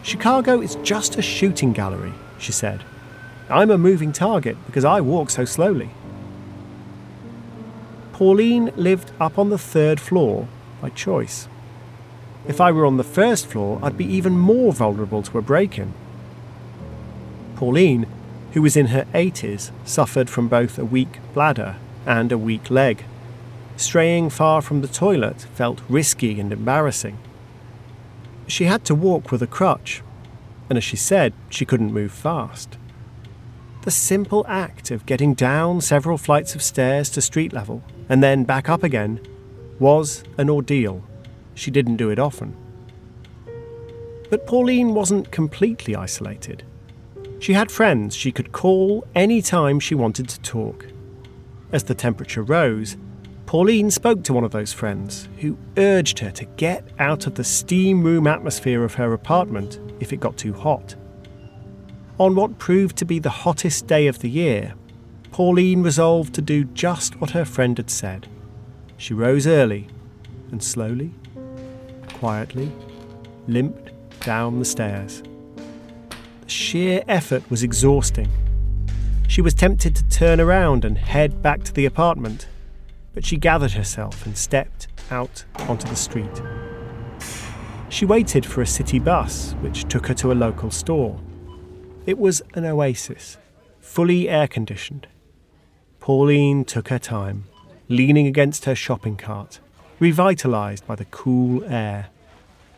Chicago 0.02 0.60
is 0.60 0.76
just 0.76 1.16
a 1.16 1.22
shooting 1.22 1.72
gallery, 1.72 2.12
she 2.38 2.52
said. 2.52 2.84
I'm 3.48 3.70
a 3.70 3.78
moving 3.78 4.12
target 4.12 4.56
because 4.66 4.84
I 4.84 5.00
walk 5.00 5.30
so 5.30 5.44
slowly. 5.44 5.90
Pauline 8.14 8.70
lived 8.76 9.10
up 9.18 9.40
on 9.40 9.50
the 9.50 9.58
third 9.58 9.98
floor 9.98 10.46
by 10.80 10.88
choice. 10.88 11.48
If 12.46 12.60
I 12.60 12.70
were 12.70 12.86
on 12.86 12.96
the 12.96 13.02
first 13.02 13.48
floor, 13.48 13.80
I'd 13.82 13.98
be 13.98 14.04
even 14.04 14.38
more 14.38 14.72
vulnerable 14.72 15.20
to 15.24 15.38
a 15.38 15.42
break 15.42 15.80
in. 15.80 15.92
Pauline, 17.56 18.06
who 18.52 18.62
was 18.62 18.76
in 18.76 18.86
her 18.86 19.04
80s, 19.12 19.72
suffered 19.84 20.30
from 20.30 20.46
both 20.46 20.78
a 20.78 20.84
weak 20.84 21.18
bladder 21.32 21.74
and 22.06 22.30
a 22.30 22.38
weak 22.38 22.70
leg. 22.70 23.04
Straying 23.76 24.30
far 24.30 24.62
from 24.62 24.80
the 24.80 24.86
toilet 24.86 25.40
felt 25.52 25.82
risky 25.88 26.38
and 26.38 26.52
embarrassing. 26.52 27.18
She 28.46 28.66
had 28.66 28.84
to 28.84 28.94
walk 28.94 29.32
with 29.32 29.42
a 29.42 29.48
crutch, 29.48 30.02
and 30.68 30.78
as 30.78 30.84
she 30.84 30.96
said, 30.96 31.32
she 31.48 31.64
couldn't 31.64 31.92
move 31.92 32.12
fast. 32.12 32.78
The 33.82 33.90
simple 33.90 34.46
act 34.46 34.92
of 34.92 35.04
getting 35.04 35.34
down 35.34 35.80
several 35.80 36.16
flights 36.16 36.54
of 36.54 36.62
stairs 36.62 37.10
to 37.10 37.20
street 37.20 37.52
level 37.52 37.82
and 38.08 38.22
then 38.22 38.44
back 38.44 38.68
up 38.68 38.82
again 38.82 39.20
was 39.78 40.24
an 40.38 40.50
ordeal. 40.50 41.02
She 41.54 41.70
didn't 41.70 41.96
do 41.96 42.10
it 42.10 42.18
often. 42.18 42.56
But 44.30 44.46
Pauline 44.46 44.94
wasn't 44.94 45.30
completely 45.30 45.94
isolated. 45.94 46.64
She 47.38 47.52
had 47.52 47.70
friends 47.70 48.16
she 48.16 48.32
could 48.32 48.52
call 48.52 49.06
any 49.14 49.42
time 49.42 49.78
she 49.78 49.94
wanted 49.94 50.28
to 50.28 50.40
talk. 50.40 50.86
As 51.72 51.84
the 51.84 51.94
temperature 51.94 52.42
rose, 52.42 52.96
Pauline 53.46 53.90
spoke 53.90 54.24
to 54.24 54.32
one 54.32 54.44
of 54.44 54.52
those 54.52 54.72
friends 54.72 55.28
who 55.38 55.58
urged 55.76 56.18
her 56.20 56.30
to 56.30 56.44
get 56.44 56.84
out 56.98 57.26
of 57.26 57.34
the 57.34 57.44
steam 57.44 58.02
room 58.02 58.26
atmosphere 58.26 58.82
of 58.82 58.94
her 58.94 59.12
apartment 59.12 59.78
if 60.00 60.12
it 60.12 60.20
got 60.20 60.36
too 60.36 60.52
hot. 60.52 60.94
On 62.18 62.34
what 62.34 62.58
proved 62.58 62.96
to 62.96 63.04
be 63.04 63.18
the 63.18 63.30
hottest 63.30 63.86
day 63.86 64.06
of 64.06 64.20
the 64.20 64.30
year, 64.30 64.74
Pauline 65.34 65.82
resolved 65.82 66.32
to 66.36 66.40
do 66.40 66.62
just 66.62 67.20
what 67.20 67.30
her 67.30 67.44
friend 67.44 67.76
had 67.76 67.90
said. 67.90 68.28
She 68.96 69.14
rose 69.14 69.48
early 69.48 69.88
and 70.52 70.62
slowly, 70.62 71.12
quietly, 72.20 72.70
limped 73.48 73.90
down 74.20 74.60
the 74.60 74.64
stairs. 74.64 75.24
The 76.42 76.48
sheer 76.48 77.02
effort 77.08 77.50
was 77.50 77.64
exhausting. 77.64 78.28
She 79.26 79.42
was 79.42 79.54
tempted 79.54 79.96
to 79.96 80.08
turn 80.08 80.40
around 80.40 80.84
and 80.84 80.96
head 80.96 81.42
back 81.42 81.64
to 81.64 81.72
the 81.72 81.84
apartment 81.84 82.46
but 83.12 83.26
she 83.26 83.36
gathered 83.36 83.72
herself 83.72 84.24
and 84.24 84.38
stepped 84.38 84.86
out 85.10 85.44
onto 85.68 85.88
the 85.88 85.96
street. 85.96 86.42
She 87.88 88.04
waited 88.04 88.46
for 88.46 88.62
a 88.62 88.66
city 88.66 89.00
bus, 89.00 89.56
which 89.62 89.88
took 89.88 90.06
her 90.06 90.14
to 90.14 90.30
a 90.30 90.34
local 90.34 90.70
store. 90.70 91.20
It 92.06 92.18
was 92.18 92.40
an 92.54 92.64
oasis, 92.64 93.36
fully 93.80 94.28
air 94.28 94.46
conditioned. 94.46 95.08
Pauline 96.04 96.66
took 96.66 96.88
her 96.88 96.98
time, 96.98 97.44
leaning 97.88 98.26
against 98.26 98.66
her 98.66 98.74
shopping 98.74 99.16
cart, 99.16 99.60
revitalised 99.98 100.86
by 100.86 100.94
the 100.94 101.06
cool 101.06 101.64
air. 101.64 102.08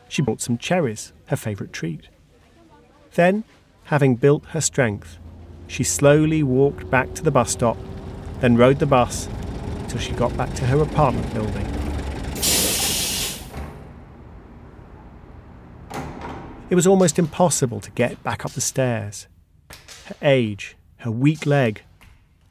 She 0.09 0.23
bought 0.23 0.40
some 0.40 0.59
cherries, 0.59 1.12
her 1.26 1.35
favourite 1.35 1.73
treat. 1.73 2.09
Then, 3.14 3.42
having 3.87 4.14
built 4.14 4.45
her 4.50 4.61
strength, 4.61 5.18
she 5.66 5.83
slowly 5.83 6.45
walked 6.45 6.88
back 6.88 7.14
to 7.14 7.25
the 7.25 7.33
bus 7.33 7.50
stop, 7.50 7.76
then 8.38 8.56
rode 8.56 8.78
the 8.78 8.87
bus 8.87 9.28
till 9.88 9.99
she 9.99 10.12
got 10.12 10.37
back 10.37 10.54
to 10.54 10.64
her 10.66 10.80
apartment 10.80 11.35
building. 11.35 11.66
It 16.71 16.76
was 16.76 16.87
almost 16.87 17.18
impossible 17.18 17.80
to 17.80 17.90
get 17.90 18.23
back 18.23 18.45
up 18.45 18.52
the 18.52 18.61
stairs. 18.61 19.26
Her 20.04 20.14
age, 20.23 20.76
her 20.99 21.11
weak 21.11 21.45
leg, 21.45 21.83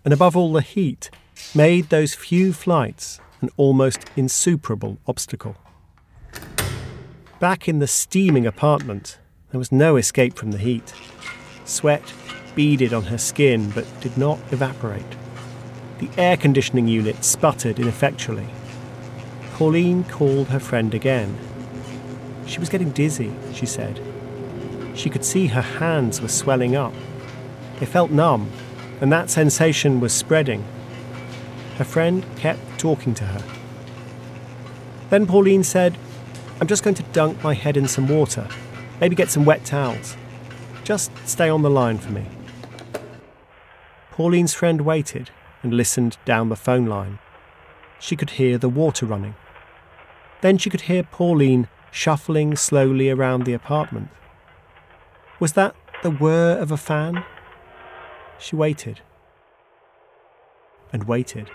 and 0.05 0.13
above 0.13 0.37
all 0.37 0.53
the 0.53 0.61
heat, 0.61 1.09
made 1.53 1.89
those 1.89 2.13
few 2.13 2.53
flights 2.53 3.19
an 3.41 3.49
almost 3.57 4.05
insuperable 4.15 4.97
obstacle. 5.07 5.57
Back 7.39 7.67
in 7.67 7.79
the 7.79 7.87
steaming 7.87 8.47
apartment, 8.47 9.19
there 9.51 9.59
was 9.59 9.71
no 9.71 9.97
escape 9.97 10.35
from 10.35 10.51
the 10.51 10.57
heat. 10.57 10.93
Sweat 11.65 12.13
beaded 12.55 12.93
on 12.93 13.03
her 13.03 13.17
skin 13.17 13.69
but 13.71 13.85
did 13.99 14.17
not 14.17 14.39
evaporate. 14.51 15.03
The 15.99 16.09
air 16.17 16.37
conditioning 16.37 16.87
unit 16.87 17.23
sputtered 17.25 17.79
ineffectually. 17.79 18.47
Pauline 19.53 20.03
called 20.05 20.47
her 20.49 20.59
friend 20.59 20.93
again. 20.93 21.37
She 22.45 22.59
was 22.59 22.69
getting 22.69 22.91
dizzy, 22.91 23.33
she 23.53 23.65
said. 23.65 23.99
She 24.93 25.09
could 25.09 25.25
see 25.25 25.47
her 25.47 25.61
hands 25.61 26.21
were 26.21 26.27
swelling 26.27 26.75
up. 26.75 26.93
They 27.79 27.85
felt 27.85 28.11
numb, 28.11 28.49
and 29.01 29.11
that 29.11 29.29
sensation 29.29 29.99
was 29.99 30.13
spreading. 30.13 30.63
Her 31.77 31.83
friend 31.83 32.25
kept 32.37 32.79
talking 32.79 33.13
to 33.15 33.23
her. 33.23 33.43
Then 35.09 35.25
Pauline 35.27 35.63
said, 35.63 35.97
I'm 36.59 36.67
just 36.67 36.83
going 36.83 36.95
to 36.95 37.03
dunk 37.03 37.43
my 37.43 37.53
head 37.53 37.77
in 37.77 37.87
some 37.87 38.07
water, 38.07 38.47
maybe 39.01 39.15
get 39.15 39.29
some 39.29 39.45
wet 39.45 39.65
towels. 39.65 40.15
Just 40.83 41.11
stay 41.27 41.49
on 41.49 41.61
the 41.61 41.69
line 41.69 41.97
for 41.97 42.11
me. 42.11 42.25
Pauline's 44.11 44.53
friend 44.53 44.81
waited 44.81 45.31
and 45.61 45.73
listened 45.73 46.17
down 46.23 46.49
the 46.49 46.55
phone 46.55 46.85
line. 46.85 47.19
She 47.99 48.15
could 48.15 48.31
hear 48.31 48.57
the 48.57 48.69
water 48.69 49.05
running. 49.05 49.35
Then 50.41 50.57
she 50.57 50.69
could 50.69 50.81
hear 50.81 51.03
Pauline 51.03 51.67
shuffling 51.91 52.55
slowly 52.55 53.09
around 53.09 53.43
the 53.43 53.53
apartment. 53.53 54.09
Was 55.39 55.53
that 55.53 55.75
the 56.03 56.11
whir 56.11 56.57
of 56.57 56.71
a 56.71 56.77
fan? 56.77 57.23
She 58.39 58.55
waited 58.55 59.01
and 60.93 61.05
waited. 61.05 61.49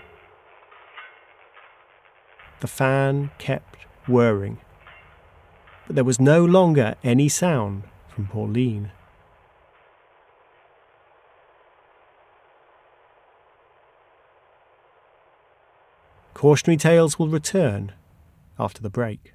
The 2.60 2.66
fan 2.66 3.30
kept 3.38 3.86
whirring, 4.06 4.58
but 5.86 5.96
there 5.96 6.04
was 6.04 6.20
no 6.20 6.44
longer 6.44 6.94
any 7.02 7.28
sound 7.28 7.84
from 8.08 8.26
Pauline. 8.26 8.92
Cautionary 16.34 16.76
Tales 16.76 17.18
will 17.18 17.28
return 17.28 17.92
after 18.58 18.82
the 18.82 18.90
break. 18.90 19.34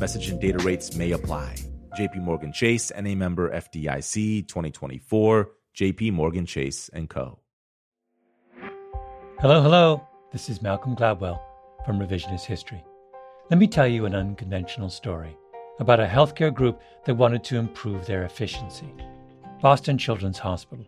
Message 0.00 0.28
and 0.28 0.40
data 0.40 0.58
rates 0.58 0.96
may 0.96 1.12
apply. 1.12 1.54
JP 1.96 2.16
Morgan 2.16 2.52
Chase 2.52 2.90
and 2.90 3.06
a 3.06 3.14
member 3.14 3.50
FDIC 3.50 4.48
2024, 4.48 5.50
JP 5.76 6.12
Morgan 6.12 6.44
Chase 6.46 6.90
and 6.92 7.08
Co. 7.08 7.38
Hello, 9.38 9.62
hello. 9.62 10.04
This 10.32 10.50
is 10.50 10.60
Malcolm 10.60 10.96
Gladwell 10.96 11.40
from 11.86 12.00
Revisionist 12.00 12.44
History. 12.44 12.82
Let 13.50 13.58
me 13.58 13.68
tell 13.68 13.86
you 13.86 14.04
an 14.04 14.16
unconventional 14.16 14.90
story 14.90 15.36
about 15.78 16.00
a 16.00 16.06
healthcare 16.06 16.52
group 16.52 16.80
that 17.04 17.14
wanted 17.14 17.44
to 17.44 17.58
improve 17.58 18.04
their 18.04 18.24
efficiency. 18.24 18.92
Boston 19.62 19.96
Children's 19.96 20.38
Hospital. 20.40 20.86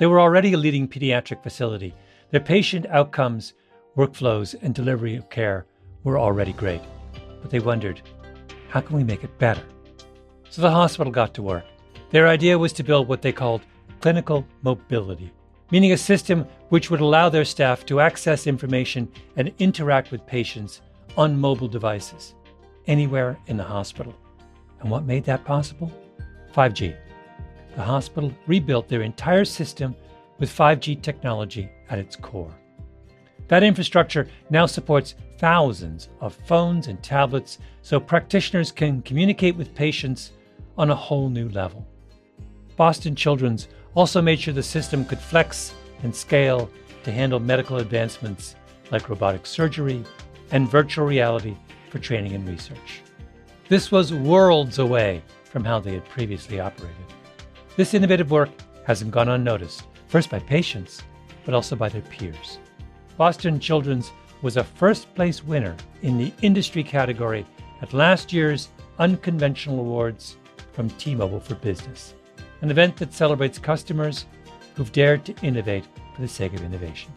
They 0.00 0.06
were 0.06 0.20
already 0.20 0.54
a 0.54 0.56
leading 0.56 0.88
pediatric 0.88 1.42
facility. 1.42 1.94
Their 2.30 2.40
patient 2.40 2.86
outcomes, 2.86 3.54
workflows, 3.96 4.56
and 4.60 4.74
delivery 4.74 5.14
of 5.14 5.30
care 5.30 5.66
were 6.02 6.18
already 6.18 6.52
great. 6.52 6.82
But 7.42 7.50
they 7.50 7.60
wondered 7.60 8.02
how 8.70 8.80
can 8.80 8.96
we 8.96 9.04
make 9.04 9.24
it 9.24 9.38
better? 9.38 9.62
So 10.48 10.62
the 10.62 10.70
hospital 10.70 11.12
got 11.12 11.34
to 11.34 11.42
work. 11.42 11.64
Their 12.10 12.28
idea 12.28 12.58
was 12.58 12.72
to 12.74 12.84
build 12.84 13.08
what 13.08 13.20
they 13.20 13.32
called 13.32 13.62
clinical 14.00 14.46
mobility, 14.62 15.32
meaning 15.72 15.92
a 15.92 15.96
system 15.96 16.46
which 16.68 16.88
would 16.88 17.00
allow 17.00 17.28
their 17.28 17.44
staff 17.44 17.84
to 17.86 18.00
access 18.00 18.46
information 18.46 19.10
and 19.36 19.52
interact 19.58 20.12
with 20.12 20.26
patients 20.26 20.82
on 21.16 21.40
mobile 21.40 21.68
devices 21.68 22.34
anywhere 22.86 23.36
in 23.48 23.56
the 23.56 23.64
hospital. 23.64 24.14
And 24.80 24.90
what 24.90 25.04
made 25.04 25.24
that 25.24 25.44
possible? 25.44 25.92
5G. 26.54 26.96
The 27.74 27.82
hospital 27.82 28.32
rebuilt 28.46 28.88
their 28.88 29.02
entire 29.02 29.44
system 29.44 29.94
with 30.38 30.48
5G 30.48 31.02
technology 31.02 31.68
at 31.90 31.98
its 31.98 32.16
core. 32.16 32.54
That 33.50 33.64
infrastructure 33.64 34.28
now 34.48 34.66
supports 34.66 35.16
thousands 35.38 36.08
of 36.20 36.38
phones 36.46 36.86
and 36.86 37.02
tablets 37.02 37.58
so 37.82 37.98
practitioners 37.98 38.70
can 38.70 39.02
communicate 39.02 39.56
with 39.56 39.74
patients 39.74 40.30
on 40.78 40.90
a 40.90 40.94
whole 40.94 41.28
new 41.28 41.48
level. 41.48 41.84
Boston 42.76 43.16
Children's 43.16 43.66
also 43.94 44.22
made 44.22 44.38
sure 44.38 44.54
the 44.54 44.62
system 44.62 45.04
could 45.04 45.18
flex 45.18 45.74
and 46.04 46.14
scale 46.14 46.70
to 47.02 47.10
handle 47.10 47.40
medical 47.40 47.78
advancements 47.78 48.54
like 48.92 49.08
robotic 49.08 49.44
surgery 49.46 50.04
and 50.52 50.70
virtual 50.70 51.04
reality 51.04 51.56
for 51.88 51.98
training 51.98 52.34
and 52.34 52.48
research. 52.48 53.02
This 53.68 53.90
was 53.90 54.14
worlds 54.14 54.78
away 54.78 55.24
from 55.42 55.64
how 55.64 55.80
they 55.80 55.94
had 55.94 56.04
previously 56.04 56.60
operated. 56.60 56.96
This 57.74 57.94
innovative 57.94 58.30
work 58.30 58.50
hasn't 58.86 59.10
gone 59.10 59.28
unnoticed, 59.28 59.88
first 60.06 60.30
by 60.30 60.38
patients, 60.38 61.02
but 61.44 61.52
also 61.52 61.74
by 61.74 61.88
their 61.88 62.02
peers. 62.02 62.60
Boston 63.20 63.60
Children's 63.60 64.12
was 64.40 64.56
a 64.56 64.64
first 64.64 65.14
place 65.14 65.44
winner 65.44 65.76
in 66.00 66.16
the 66.16 66.32
industry 66.40 66.82
category 66.82 67.44
at 67.82 67.92
last 67.92 68.32
year's 68.32 68.70
Unconventional 68.98 69.78
Awards 69.80 70.38
from 70.72 70.88
T 70.88 71.14
Mobile 71.14 71.38
for 71.38 71.54
Business, 71.56 72.14
an 72.62 72.70
event 72.70 72.96
that 72.96 73.12
celebrates 73.12 73.58
customers 73.58 74.24
who've 74.74 74.90
dared 74.92 75.26
to 75.26 75.34
innovate 75.42 75.84
for 76.14 76.22
the 76.22 76.28
sake 76.28 76.54
of 76.54 76.62
innovation. 76.62 77.12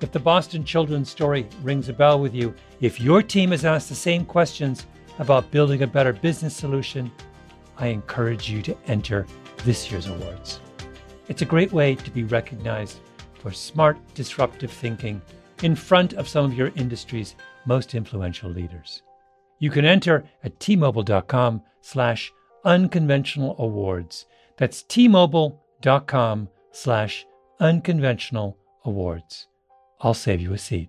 If 0.00 0.12
the 0.12 0.18
Boston 0.18 0.64
Children's 0.64 1.10
story 1.10 1.46
rings 1.62 1.90
a 1.90 1.92
bell 1.92 2.18
with 2.18 2.34
you, 2.34 2.54
if 2.80 2.98
your 2.98 3.20
team 3.20 3.50
has 3.50 3.66
asked 3.66 3.90
the 3.90 3.94
same 3.94 4.24
questions 4.24 4.86
about 5.18 5.50
building 5.50 5.82
a 5.82 5.86
better 5.86 6.14
business 6.14 6.56
solution, 6.56 7.12
I 7.76 7.88
encourage 7.88 8.48
you 8.48 8.62
to 8.62 8.74
enter 8.86 9.26
this 9.62 9.90
year's 9.90 10.06
awards. 10.06 10.60
It's 11.28 11.42
a 11.42 11.44
great 11.44 11.70
way 11.70 11.96
to 11.96 12.10
be 12.10 12.24
recognized 12.24 13.00
for 13.44 13.52
smart, 13.52 13.98
disruptive 14.14 14.70
thinking 14.70 15.20
in 15.62 15.76
front 15.76 16.14
of 16.14 16.26
some 16.26 16.46
of 16.46 16.54
your 16.54 16.72
industry's 16.76 17.36
most 17.66 17.94
influential 17.94 18.48
leaders. 18.48 19.02
You 19.58 19.70
can 19.70 19.84
enter 19.84 20.24
at 20.42 20.58
tmobile.com 20.58 21.62
slash 21.82 22.32
unconventional 22.64 23.54
awards. 23.58 24.24
That's 24.56 24.82
tmobile.com 24.84 26.48
slash 26.72 27.26
unconventional 27.60 28.56
awards. 28.86 29.46
I'll 30.00 30.14
save 30.14 30.40
you 30.40 30.54
a 30.54 30.58
seat. 30.58 30.88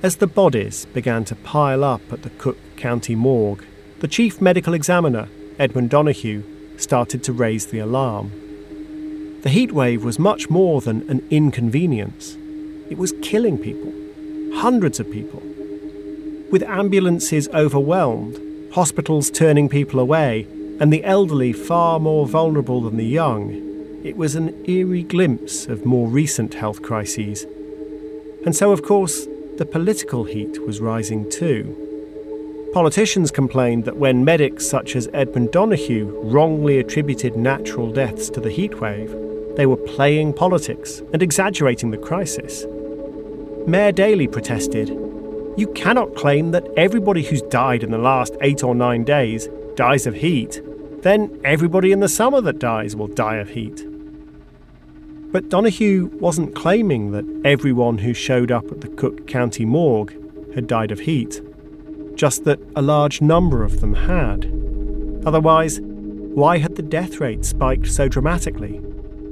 As 0.00 0.16
the 0.16 0.28
bodies 0.28 0.86
began 0.86 1.24
to 1.24 1.34
pile 1.34 1.82
up 1.82 2.12
at 2.12 2.22
the 2.22 2.30
Cook 2.30 2.56
County 2.76 3.16
morgue, 3.16 3.64
the 3.98 4.06
chief 4.06 4.40
medical 4.40 4.72
examiner, 4.72 5.28
Edmund 5.58 5.90
Donoghue, 5.90 6.44
started 6.76 7.24
to 7.24 7.32
raise 7.32 7.66
the 7.66 7.80
alarm. 7.80 8.30
The 9.42 9.48
heat 9.48 9.72
wave 9.72 10.04
was 10.04 10.16
much 10.16 10.48
more 10.48 10.80
than 10.80 11.08
an 11.10 11.26
inconvenience. 11.30 12.36
It 12.88 12.96
was 12.96 13.12
killing 13.22 13.58
people, 13.58 13.92
hundreds 14.60 15.00
of 15.00 15.10
people. 15.10 15.42
With 16.48 16.62
ambulances 16.62 17.48
overwhelmed, 17.48 18.38
hospitals 18.72 19.32
turning 19.32 19.68
people 19.68 19.98
away, 19.98 20.46
and 20.78 20.92
the 20.92 21.02
elderly 21.02 21.52
far 21.52 21.98
more 21.98 22.24
vulnerable 22.24 22.82
than 22.82 22.98
the 22.98 23.04
young, 23.04 23.50
it 24.04 24.16
was 24.16 24.36
an 24.36 24.64
eerie 24.70 25.02
glimpse 25.02 25.66
of 25.66 25.84
more 25.84 26.06
recent 26.06 26.54
health 26.54 26.82
crises. 26.82 27.46
And 28.46 28.54
so, 28.54 28.70
of 28.70 28.84
course, 28.84 29.26
the 29.58 29.66
political 29.66 30.22
heat 30.22 30.64
was 30.64 30.80
rising 30.80 31.28
too. 31.28 32.70
Politicians 32.72 33.32
complained 33.32 33.84
that 33.86 33.96
when 33.96 34.24
medics 34.24 34.64
such 34.64 34.94
as 34.94 35.08
Edmund 35.12 35.50
Donoghue 35.50 36.16
wrongly 36.22 36.78
attributed 36.78 37.36
natural 37.36 37.90
deaths 37.90 38.30
to 38.30 38.40
the 38.40 38.50
heatwave, 38.50 39.56
they 39.56 39.66
were 39.66 39.76
playing 39.76 40.32
politics 40.32 41.02
and 41.12 41.24
exaggerating 41.24 41.90
the 41.90 41.98
crisis. 41.98 42.66
Mayor 43.66 43.90
Daley 43.90 44.28
protested 44.28 44.90
You 45.56 45.72
cannot 45.74 46.14
claim 46.14 46.52
that 46.52 46.68
everybody 46.76 47.24
who's 47.24 47.42
died 47.42 47.82
in 47.82 47.90
the 47.90 47.98
last 47.98 48.36
eight 48.40 48.62
or 48.62 48.76
nine 48.76 49.02
days 49.02 49.48
dies 49.74 50.06
of 50.06 50.14
heat. 50.14 50.62
Then 51.02 51.40
everybody 51.42 51.90
in 51.90 51.98
the 51.98 52.08
summer 52.08 52.40
that 52.42 52.60
dies 52.60 52.94
will 52.94 53.08
die 53.08 53.38
of 53.38 53.50
heat. 53.50 53.87
But 55.30 55.50
Donoghue 55.50 56.10
wasn't 56.14 56.54
claiming 56.54 57.10
that 57.12 57.42
everyone 57.44 57.98
who 57.98 58.14
showed 58.14 58.50
up 58.50 58.72
at 58.72 58.80
the 58.80 58.88
Cook 58.88 59.26
County 59.26 59.66
morgue 59.66 60.14
had 60.54 60.66
died 60.66 60.90
of 60.90 61.00
heat, 61.00 61.42
just 62.14 62.44
that 62.44 62.58
a 62.74 62.82
large 62.82 63.20
number 63.20 63.62
of 63.62 63.80
them 63.80 63.94
had. 63.94 64.50
Otherwise, 65.26 65.80
why 65.82 66.58
had 66.58 66.76
the 66.76 66.82
death 66.82 67.20
rate 67.20 67.44
spiked 67.44 67.88
so 67.88 68.08
dramatically? 68.08 68.78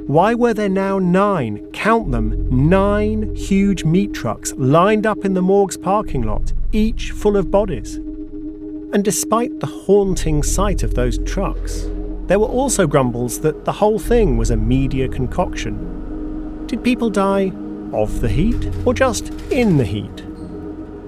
Why 0.06 0.35
were 0.35 0.52
there 0.52 0.68
now 0.68 0.98
nine, 0.98 1.66
count 1.72 2.12
them, 2.12 2.68
nine 2.68 3.35
huge 3.35 3.85
meat 3.85 4.12
trucks 4.12 4.52
lined 4.56 5.06
up 5.06 5.24
in 5.24 5.32
the 5.32 5.42
morgue's 5.42 5.76
parking 5.76 6.22
lot, 6.22 6.52
each 6.72 7.11
full 7.11 7.37
of 7.37 7.50
bodies? 7.50 7.96
And 7.96 9.02
despite 9.02 9.61
the 9.61 9.66
haunting 9.66 10.42
sight 10.42 10.82
of 10.82 10.94
those 10.94 11.18
trucks, 11.24 11.87
there 12.26 12.40
were 12.40 12.46
also 12.46 12.86
grumbles 12.86 13.40
that 13.40 13.64
the 13.64 13.72
whole 13.72 13.98
thing 13.98 14.36
was 14.36 14.50
a 14.50 14.56
media 14.56 15.08
concoction. 15.08 16.66
Did 16.66 16.82
people 16.82 17.08
die 17.08 17.52
of 17.92 18.20
the 18.20 18.28
heat 18.28 18.70
or 18.84 18.92
just 18.92 19.28
in 19.50 19.76
the 19.76 19.84
heat? 19.84 20.20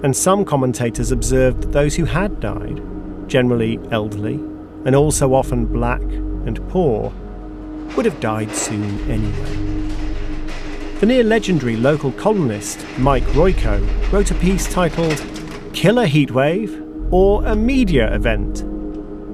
And 0.01 0.15
some 0.15 0.45
commentators 0.45 1.11
observed 1.11 1.61
that 1.61 1.71
those 1.73 1.95
who 1.95 2.05
had 2.05 2.39
died, 2.39 2.81
generally 3.27 3.79
elderly, 3.91 4.35
and 4.85 4.95
also 4.95 5.33
often 5.33 5.65
black 5.65 6.01
and 6.01 6.65
poor, 6.69 7.11
would 7.97 8.05
have 8.05 8.21
died 8.21 8.55
soon 8.55 9.11
anyway. 9.11 9.69
The 11.01 11.05
near 11.05 11.23
legendary 11.23 11.75
local 11.75 12.13
columnist 12.13 12.85
Mike 12.97 13.23
Royko 13.33 14.11
wrote 14.11 14.31
a 14.31 14.35
piece 14.35 14.71
titled 14.71 15.17
Killer 15.73 16.07
Heatwave 16.07 17.11
or 17.11 17.45
a 17.45 17.55
Media 17.55 18.13
Event 18.13 18.63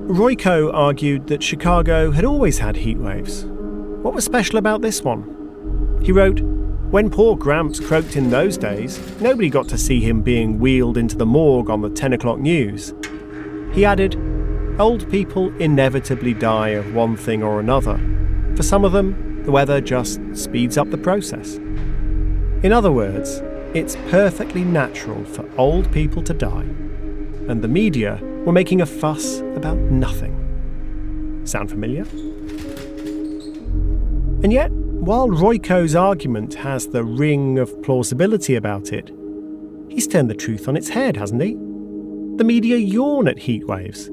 Royko 0.06 0.72
argued 0.72 1.26
that 1.28 1.42
Chicago 1.42 2.12
had 2.12 2.26
always 2.26 2.60
had 2.60 2.76
heat 2.76 3.00
waves. 3.00 3.46
What 3.46 4.14
was 4.14 4.24
special 4.24 4.60
about 4.60 4.84
this 4.84 5.02
one? 5.02 6.00
He 6.04 6.12
wrote, 6.12 6.42
When 6.92 7.10
poor 7.10 7.36
Gramps 7.36 7.80
croaked 7.80 8.16
in 8.16 8.30
those 8.30 8.56
days, 8.56 9.00
nobody 9.20 9.50
got 9.50 9.68
to 9.70 9.80
see 9.80 10.00
him 10.00 10.22
being 10.22 10.60
wheeled 10.60 10.98
into 10.98 11.18
the 11.18 11.26
morgue 11.26 11.72
on 11.72 11.82
the 11.82 11.90
10 11.90 12.14
o'clock 12.14 12.38
news. 12.38 12.94
He 13.74 13.84
added, 13.84 14.16
Old 14.78 15.10
people 15.10 15.52
inevitably 15.58 16.36
die 16.36 16.70
of 16.70 16.94
one 16.94 17.18
thing 17.18 17.42
or 17.42 17.60
another. 17.60 17.98
For 18.56 18.62
some 18.62 18.86
of 18.86 18.92
them, 18.92 19.42
the 19.44 19.52
weather 19.52 19.82
just 19.82 20.22
speeds 20.36 20.78
up 20.78 20.92
the 20.92 21.00
process. 21.00 21.56
In 22.62 22.72
other 22.72 22.92
words, 22.92 23.42
it's 23.74 23.96
perfectly 24.12 24.64
natural 24.64 25.26
for 25.26 25.50
old 25.58 25.92
people 25.92 26.22
to 26.22 26.34
die, 26.36 26.68
and 27.50 27.64
the 27.64 27.68
media 27.68 28.20
were 28.46 28.52
making 28.52 28.82
a 28.82 28.86
fuss 28.86 29.40
about 29.56 29.78
nothing. 29.78 30.34
Sound 31.46 31.70
familiar? 31.70 32.04
And 34.44 34.54
yet, 34.54 34.72
while 34.72 35.28
Royko's 35.28 35.96
argument 35.96 36.54
has 36.56 36.88
the 36.88 37.04
ring 37.04 37.58
of 37.58 37.82
plausibility 37.82 38.56
about 38.56 38.94
it, 38.94 39.12
he's 39.90 40.08
turned 40.08 40.30
the 40.30 40.36
truth 40.36 40.68
on 40.68 40.78
its 40.78 40.90
head, 40.90 41.18
hasn't 41.18 41.42
he? 41.42 41.54
The 42.38 42.44
media 42.44 42.78
yawn 42.78 43.28
at 43.28 43.40
heat 43.40 43.66
waves. 43.68 44.12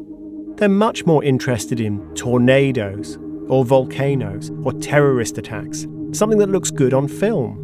They're 0.56 0.68
much 0.68 1.04
more 1.04 1.22
interested 1.24 1.80
in 1.80 2.14
tornadoes, 2.14 3.18
or 3.48 3.64
volcanoes, 3.64 4.50
or 4.62 4.72
terrorist 4.74 5.36
attacks, 5.36 5.86
something 6.12 6.38
that 6.38 6.50
looks 6.50 6.70
good 6.70 6.94
on 6.94 7.08
film. 7.08 7.58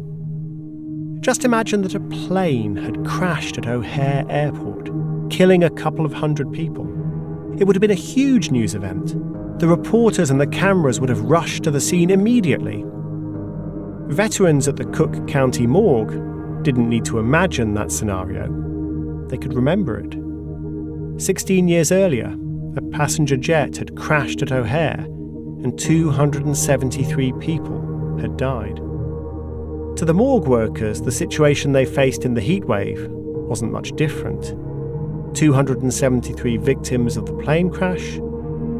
Just 1.21 1.45
imagine 1.45 1.81
that 1.81 1.95
a 1.95 1.99
plane 1.99 2.75
had 2.75 3.05
crashed 3.05 3.57
at 3.57 3.67
O'Hare 3.67 4.25
Airport 4.29 4.89
killing 5.29 5.63
a 5.63 5.69
couple 5.69 6.05
of 6.05 6.13
hundred 6.13 6.51
people. 6.51 6.85
It 7.57 7.65
would 7.65 7.75
have 7.75 7.81
been 7.81 7.91
a 7.91 7.95
huge 7.95 8.51
news 8.51 8.75
event. 8.75 9.15
The 9.59 9.67
reporters 9.67 10.31
and 10.31 10.39
the 10.39 10.47
cameras 10.47 10.99
would 10.99 11.09
have 11.09 11.21
rushed 11.21 11.63
to 11.63 11.71
the 11.71 11.81
scene 11.81 12.09
immediately. 12.09 12.85
Veterans 14.07 14.67
at 14.67 14.77
the 14.77 14.85
Cook 14.85 15.27
County 15.27 15.67
morgue 15.67 16.63
didn't 16.63 16.89
need 16.89 17.05
to 17.05 17.19
imagine 17.19 17.73
that 17.73 17.91
scenario. 17.91 18.47
They 19.27 19.37
could 19.37 19.53
remember 19.53 19.99
it. 19.99 21.21
16 21.21 21.67
years 21.67 21.91
earlier, 21.91 22.35
a 22.75 22.81
passenger 22.91 23.35
jet 23.35 23.77
had 23.77 23.95
crashed 23.95 24.41
at 24.41 24.51
O'Hare 24.51 25.05
and 25.63 25.77
273 25.77 27.33
people 27.33 28.17
had 28.19 28.37
died. 28.37 28.77
To 29.97 30.05
the 30.05 30.13
morgue 30.13 30.47
workers, 30.47 31.01
the 31.01 31.11
situation 31.11 31.73
they 31.73 31.85
faced 31.85 32.23
in 32.23 32.33
the 32.33 32.41
heatwave 32.41 33.09
wasn't 33.09 33.73
much 33.73 33.91
different. 33.97 34.53
273 35.33 36.57
victims 36.57 37.17
of 37.17 37.25
the 37.25 37.33
plane 37.33 37.69
crash, 37.69 38.15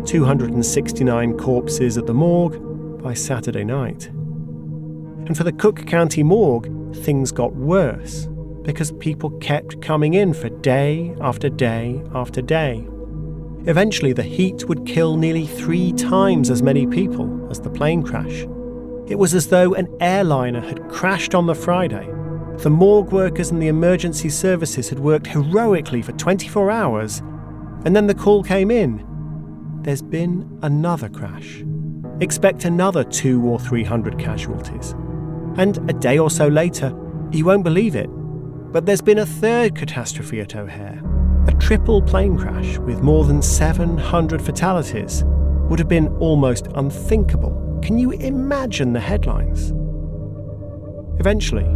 269 0.06 1.38
corpses 1.38 1.98
at 1.98 2.06
the 2.06 2.14
morgue 2.14 3.02
by 3.02 3.14
Saturday 3.14 3.64
night. 3.64 4.08
And 4.08 5.38
for 5.38 5.44
the 5.44 5.52
Cook 5.52 5.86
County 5.86 6.24
morgue, 6.24 6.96
things 6.96 7.32
got 7.32 7.54
worse 7.56 8.28
because 8.64 8.92
people 8.94 9.30
kept 9.40 9.82
coming 9.82 10.14
in 10.14 10.34
for 10.34 10.50
day 10.50 11.16
after 11.22 11.50
day 11.50 12.02
after 12.14 12.42
day. 12.42 12.88
Eventually, 13.66 14.14
the 14.14 14.24
heat 14.24 14.68
would 14.68 14.86
kill 14.86 15.18
nearly 15.18 15.46
three 15.46 15.94
times 15.94 16.50
as 16.50 16.64
many 16.64 16.88
people 16.88 17.48
as 17.50 17.60
the 17.60 17.70
plane 17.70 18.04
crash. 18.04 18.46
It 19.08 19.18
was 19.18 19.34
as 19.34 19.48
though 19.48 19.74
an 19.74 19.88
airliner 20.00 20.62
had 20.62 20.88
crashed 20.90 21.36
on 21.36 21.46
the 21.46 21.56
Friday 21.56 22.08
the 22.64 22.70
morgue 22.70 23.14
workers 23.14 23.52
and 23.52 23.62
the 23.62 23.68
emergency 23.68 24.28
services 24.28 24.90
had 24.90 25.00
worked 25.00 25.28
heroically 25.28 26.02
for 26.02 26.12
24 26.14 26.70
hours, 26.70 27.20
and 27.86 27.96
then 27.96 28.08
the 28.08 28.14
call 28.14 28.44
came 28.44 28.70
in. 28.70 29.06
There's 29.82 30.02
been 30.02 30.60
another 30.62 31.08
crash. 31.08 31.64
Expect 32.20 32.66
another 32.66 33.06
two 33.06 33.42
or 33.46 33.60
three 33.60 33.86
hundred 33.86 34.20
casualties. 34.20 34.92
And 35.56 35.90
a 35.90 35.94
day 35.94 36.20
or 36.20 36.30
so 36.30 36.50
later, 36.50 36.94
you 37.32 37.46
won't 37.46 37.64
believe 37.64 37.96
it, 37.96 38.10
but 38.74 38.86
there's 38.86 39.02
been 39.02 39.20
a 39.20 39.26
third 39.26 39.76
catastrophe 39.76 40.42
at 40.42 40.56
O'Hare. 40.56 41.02
A 41.48 41.54
triple 41.54 42.02
plane 42.02 42.38
crash 42.38 42.78
with 42.80 43.02
more 43.02 43.24
than 43.24 43.42
700 43.42 44.42
fatalities 44.42 45.24
would 45.70 45.80
have 45.80 45.88
been 45.88 46.10
almost 46.18 46.68
unthinkable. 46.76 47.80
Can 47.82 47.98
you 47.98 48.12
imagine 48.12 48.92
the 48.92 49.00
headlines? 49.00 49.72
Eventually, 51.20 51.68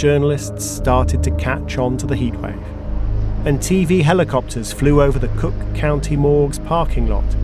journalists 0.00 0.64
started 0.64 1.22
to 1.22 1.30
catch 1.32 1.76
on 1.76 1.98
to 1.98 2.06
the 2.06 2.14
heatwave, 2.14 2.64
and 3.44 3.58
TV 3.58 4.00
helicopters 4.00 4.72
flew 4.72 5.02
over 5.02 5.18
the 5.18 5.28
Cook 5.38 5.54
County 5.74 6.16
Morgue's 6.16 6.58
parking 6.58 7.06
lot, 7.06 7.36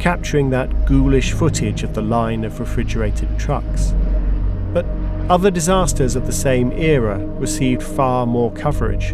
capturing 0.00 0.48
that 0.48 0.86
ghoulish 0.86 1.32
footage 1.32 1.82
of 1.82 1.92
the 1.92 2.00
line 2.00 2.44
of 2.44 2.58
refrigerated 2.58 3.38
trucks. 3.38 3.92
But 4.72 4.86
other 5.28 5.50
disasters 5.50 6.16
of 6.16 6.24
the 6.24 6.32
same 6.32 6.72
era 6.72 7.18
received 7.18 7.82
far 7.82 8.24
more 8.24 8.50
coverage. 8.52 9.10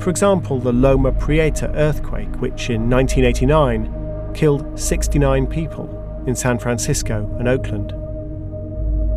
For 0.00 0.10
example, 0.10 0.58
the 0.58 0.72
Loma 0.72 1.12
Prieta 1.12 1.70
earthquake, 1.76 2.40
which 2.40 2.70
in 2.70 2.90
1989 2.90 4.34
killed 4.34 4.80
69 4.80 5.46
people 5.46 6.24
in 6.26 6.34
San 6.34 6.58
Francisco 6.58 7.32
and 7.38 7.46
Oakland. 7.46 7.94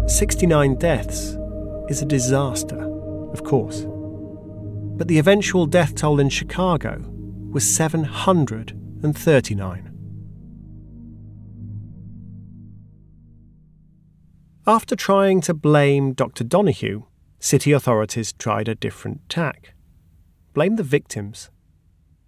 69 0.08 0.76
deaths 0.76 1.37
is 1.90 2.02
a 2.02 2.06
disaster, 2.06 2.82
of 3.32 3.44
course. 3.44 3.86
But 4.98 5.08
the 5.08 5.20
eventual 5.20 5.66
death 5.66 5.96
toll 5.96 6.20
in 6.20 6.28
Chicago 6.30 7.02
was 7.52 7.76
739. 7.76 9.94
After 14.66 14.96
trying 14.96 15.42
to 15.42 15.54
blame 15.54 16.14
Dr. 16.14 16.44
Donoghue, 16.44 17.04
city 17.40 17.72
authorities 17.72 18.34
tried 18.34 18.68
a 18.68 18.76
different 18.76 19.30
tack 19.30 19.74
blame 20.58 20.76
the 20.76 20.82
victims. 20.82 21.52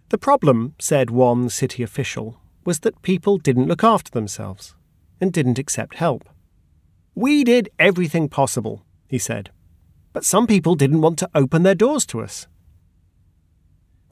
The 0.09 0.17
problem, 0.19 0.75
said 0.77 1.09
one 1.09 1.49
city 1.49 1.81
official, 1.81 2.39
was 2.63 2.81
that 2.81 3.01
people 3.01 3.39
didn't 3.39 3.65
look 3.65 3.83
after 3.83 4.11
themselves 4.11 4.75
and 5.19 5.33
didn't 5.33 5.57
accept 5.57 5.95
help. 5.95 6.29
We 7.15 7.43
did 7.43 7.69
everything 7.79 8.29
possible, 8.29 8.85
he 9.09 9.17
said. 9.17 9.51
But 10.13 10.23
some 10.23 10.47
people 10.47 10.75
didn't 10.75 11.01
want 11.01 11.19
to 11.19 11.29
open 11.35 11.63
their 11.63 11.75
doors 11.75 12.05
to 12.07 12.21
us. 12.21 12.47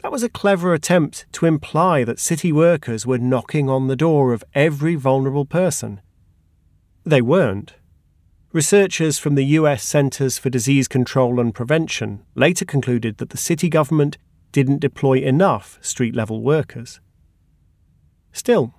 That 0.03 0.11
was 0.11 0.23
a 0.23 0.29
clever 0.29 0.73
attempt 0.73 1.25
to 1.33 1.45
imply 1.45 2.03
that 2.03 2.19
city 2.19 2.51
workers 2.51 3.05
were 3.05 3.17
knocking 3.17 3.69
on 3.69 3.87
the 3.87 3.95
door 3.95 4.33
of 4.33 4.43
every 4.53 4.95
vulnerable 4.95 5.45
person. 5.45 6.01
They 7.03 7.21
weren't. 7.21 7.73
Researchers 8.53 9.17
from 9.17 9.35
the 9.35 9.45
US 9.45 9.83
Centers 9.83 10.37
for 10.37 10.49
Disease 10.49 10.87
Control 10.87 11.39
and 11.39 11.53
Prevention 11.53 12.23
later 12.35 12.65
concluded 12.65 13.17
that 13.17 13.29
the 13.29 13.37
city 13.37 13.69
government 13.69 14.17
didn't 14.51 14.79
deploy 14.79 15.19
enough 15.19 15.77
street 15.81 16.15
level 16.15 16.41
workers. 16.41 16.99
Still, 18.31 18.73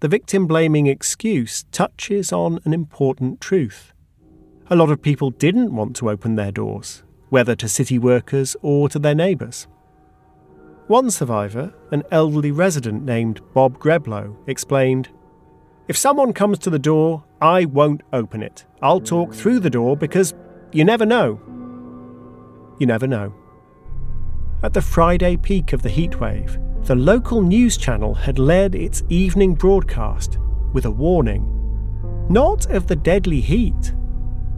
the 0.00 0.08
victim 0.08 0.46
blaming 0.46 0.86
excuse 0.86 1.64
touches 1.72 2.32
on 2.32 2.60
an 2.64 2.72
important 2.72 3.40
truth. 3.40 3.92
A 4.72 4.76
lot 4.76 4.90
of 4.90 5.02
people 5.02 5.30
didn't 5.30 5.74
want 5.74 5.96
to 5.96 6.08
open 6.08 6.36
their 6.36 6.52
doors, 6.52 7.02
whether 7.28 7.56
to 7.56 7.68
city 7.68 7.98
workers 7.98 8.54
or 8.62 8.88
to 8.88 9.00
their 9.00 9.16
neighbours. 9.16 9.66
One 10.86 11.10
survivor, 11.10 11.74
an 11.90 12.04
elderly 12.12 12.52
resident 12.52 13.04
named 13.04 13.40
Bob 13.52 13.80
Greblow, 13.80 14.36
explained 14.46 15.08
If 15.88 15.96
someone 15.96 16.32
comes 16.32 16.56
to 16.60 16.70
the 16.70 16.78
door, 16.78 17.24
I 17.40 17.64
won't 17.64 18.02
open 18.12 18.44
it. 18.44 18.64
I'll 18.80 19.00
talk 19.00 19.34
through 19.34 19.58
the 19.58 19.70
door 19.70 19.96
because 19.96 20.34
you 20.70 20.84
never 20.84 21.04
know. 21.04 21.40
You 22.78 22.86
never 22.86 23.08
know. 23.08 23.34
At 24.62 24.72
the 24.72 24.82
Friday 24.82 25.36
peak 25.36 25.72
of 25.72 25.82
the 25.82 25.88
heatwave, 25.88 26.86
the 26.86 26.94
local 26.94 27.42
news 27.42 27.76
channel 27.76 28.14
had 28.14 28.38
led 28.38 28.76
its 28.76 29.02
evening 29.08 29.54
broadcast 29.56 30.38
with 30.72 30.84
a 30.84 30.90
warning 30.92 31.56
not 32.30 32.70
of 32.70 32.86
the 32.86 32.94
deadly 32.94 33.40
heat, 33.40 33.92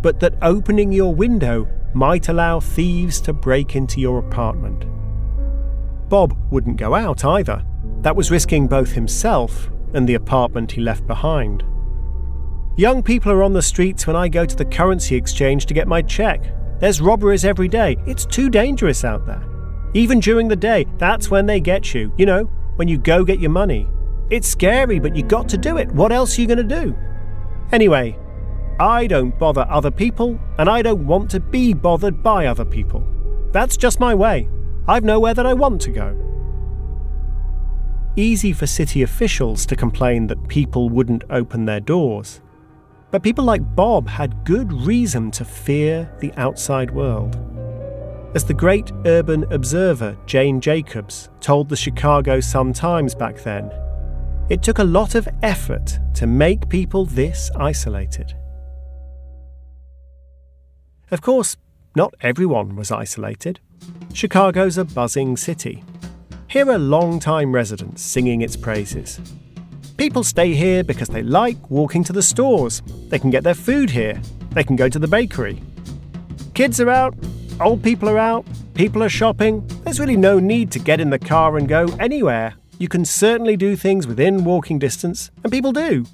but 0.02 0.20
that 0.20 0.34
opening 0.42 0.92
your 0.92 1.14
window 1.14 1.66
might 1.94 2.28
allow 2.28 2.60
thieves 2.60 3.20
to 3.22 3.32
break 3.32 3.76
into 3.76 4.00
your 4.00 4.18
apartment. 4.18 4.84
Bob 6.08 6.36
wouldn't 6.50 6.76
go 6.76 6.94
out 6.94 7.24
either. 7.24 7.64
That 8.02 8.16
was 8.16 8.30
risking 8.30 8.66
both 8.66 8.92
himself 8.92 9.70
and 9.94 10.08
the 10.08 10.14
apartment 10.14 10.72
he 10.72 10.80
left 10.80 11.06
behind. 11.06 11.62
Young 12.76 13.02
people 13.02 13.30
are 13.30 13.42
on 13.42 13.52
the 13.52 13.62
streets 13.62 14.06
when 14.06 14.16
I 14.16 14.28
go 14.28 14.44
to 14.44 14.56
the 14.56 14.64
currency 14.64 15.14
exchange 15.14 15.66
to 15.66 15.74
get 15.74 15.88
my 15.88 16.02
check. 16.02 16.42
There's 16.80 17.00
robberies 17.00 17.44
every 17.44 17.68
day. 17.68 17.96
It's 18.06 18.26
too 18.26 18.50
dangerous 18.50 19.04
out 19.04 19.26
there. 19.26 19.42
Even 19.94 20.20
during 20.20 20.48
the 20.48 20.56
day, 20.56 20.86
that's 20.96 21.30
when 21.30 21.46
they 21.46 21.60
get 21.60 21.94
you, 21.94 22.12
you 22.16 22.26
know, 22.26 22.44
when 22.76 22.88
you 22.88 22.96
go 22.96 23.24
get 23.24 23.40
your 23.40 23.50
money. 23.50 23.88
It's 24.30 24.48
scary, 24.48 24.98
but 24.98 25.14
you 25.14 25.22
got 25.22 25.48
to 25.50 25.58
do 25.58 25.76
it. 25.76 25.92
What 25.92 26.12
else 26.12 26.36
are 26.36 26.40
you 26.40 26.46
going 26.46 26.66
to 26.66 26.82
do? 26.82 26.96
Anyway, 27.72 28.18
I 28.80 29.06
don't 29.06 29.38
bother 29.38 29.66
other 29.68 29.90
people, 29.90 30.38
and 30.58 30.68
I 30.68 30.82
don't 30.82 31.06
want 31.06 31.30
to 31.32 31.40
be 31.40 31.74
bothered 31.74 32.22
by 32.22 32.46
other 32.46 32.64
people. 32.64 33.06
That's 33.52 33.76
just 33.76 34.00
my 34.00 34.14
way. 34.14 34.48
I've 34.88 35.04
nowhere 35.04 35.34
that 35.34 35.46
I 35.46 35.54
want 35.54 35.80
to 35.82 35.90
go. 35.90 36.16
Easy 38.16 38.52
for 38.52 38.66
city 38.66 39.02
officials 39.02 39.64
to 39.66 39.76
complain 39.76 40.26
that 40.26 40.48
people 40.48 40.90
wouldn't 40.90 41.24
open 41.30 41.64
their 41.64 41.80
doors. 41.80 42.40
But 43.10 43.22
people 43.22 43.44
like 43.44 43.74
Bob 43.76 44.08
had 44.08 44.44
good 44.44 44.72
reason 44.72 45.30
to 45.32 45.44
fear 45.44 46.10
the 46.20 46.32
outside 46.34 46.90
world. 46.90 47.36
As 48.34 48.44
the 48.44 48.54
great 48.54 48.90
urban 49.04 49.44
observer 49.52 50.16
Jane 50.26 50.60
Jacobs 50.60 51.28
told 51.40 51.68
the 51.68 51.76
Chicago 51.76 52.40
Sun-Times 52.40 53.14
back 53.14 53.42
then, 53.42 53.70
it 54.48 54.62
took 54.62 54.78
a 54.78 54.84
lot 54.84 55.14
of 55.14 55.28
effort 55.42 55.98
to 56.14 56.26
make 56.26 56.68
people 56.68 57.04
this 57.04 57.50
isolated. 57.56 58.34
Of 61.12 61.20
course, 61.20 61.58
not 61.94 62.14
everyone 62.22 62.74
was 62.74 62.90
isolated. 62.90 63.60
Chicago's 64.14 64.78
a 64.78 64.84
buzzing 64.86 65.36
city. 65.36 65.84
Here 66.48 66.70
are 66.70 66.78
long-time 66.78 67.52
residents 67.52 68.00
singing 68.00 68.40
its 68.40 68.56
praises. 68.56 69.20
People 69.98 70.24
stay 70.24 70.54
here 70.54 70.82
because 70.82 71.08
they 71.08 71.22
like 71.22 71.70
walking 71.70 72.02
to 72.04 72.14
the 72.14 72.22
stores. 72.22 72.80
They 73.10 73.18
can 73.18 73.28
get 73.28 73.44
their 73.44 73.52
food 73.52 73.90
here. 73.90 74.22
They 74.52 74.64
can 74.64 74.74
go 74.74 74.88
to 74.88 74.98
the 74.98 75.06
bakery. 75.06 75.62
Kids 76.54 76.80
are 76.80 76.88
out, 76.88 77.14
old 77.60 77.82
people 77.82 78.08
are 78.08 78.18
out, 78.18 78.46
people 78.72 79.02
are 79.02 79.10
shopping. 79.10 79.66
There's 79.84 80.00
really 80.00 80.16
no 80.16 80.38
need 80.38 80.70
to 80.72 80.78
get 80.78 80.98
in 80.98 81.10
the 81.10 81.18
car 81.18 81.58
and 81.58 81.68
go 81.68 81.94
anywhere. 82.00 82.54
You 82.78 82.88
can 82.88 83.04
certainly 83.04 83.58
do 83.58 83.76
things 83.76 84.06
within 84.06 84.44
walking 84.44 84.78
distance, 84.78 85.30
and 85.44 85.52
people 85.52 85.72
do. 85.72 86.06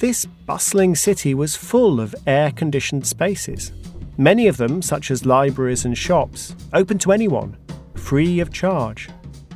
This 0.00 0.26
bustling 0.26 0.96
city 0.96 1.34
was 1.34 1.54
full 1.54 2.00
of 2.00 2.16
air 2.26 2.50
conditioned 2.50 3.06
spaces. 3.06 3.72
Many 4.18 4.48
of 4.48 4.56
them, 4.56 4.82
such 4.82 5.12
as 5.12 5.24
libraries 5.24 5.84
and 5.84 5.96
shops, 5.96 6.56
open 6.72 6.98
to 6.98 7.12
anyone, 7.12 7.56
free 7.94 8.40
of 8.40 8.52
charge. 8.52 9.08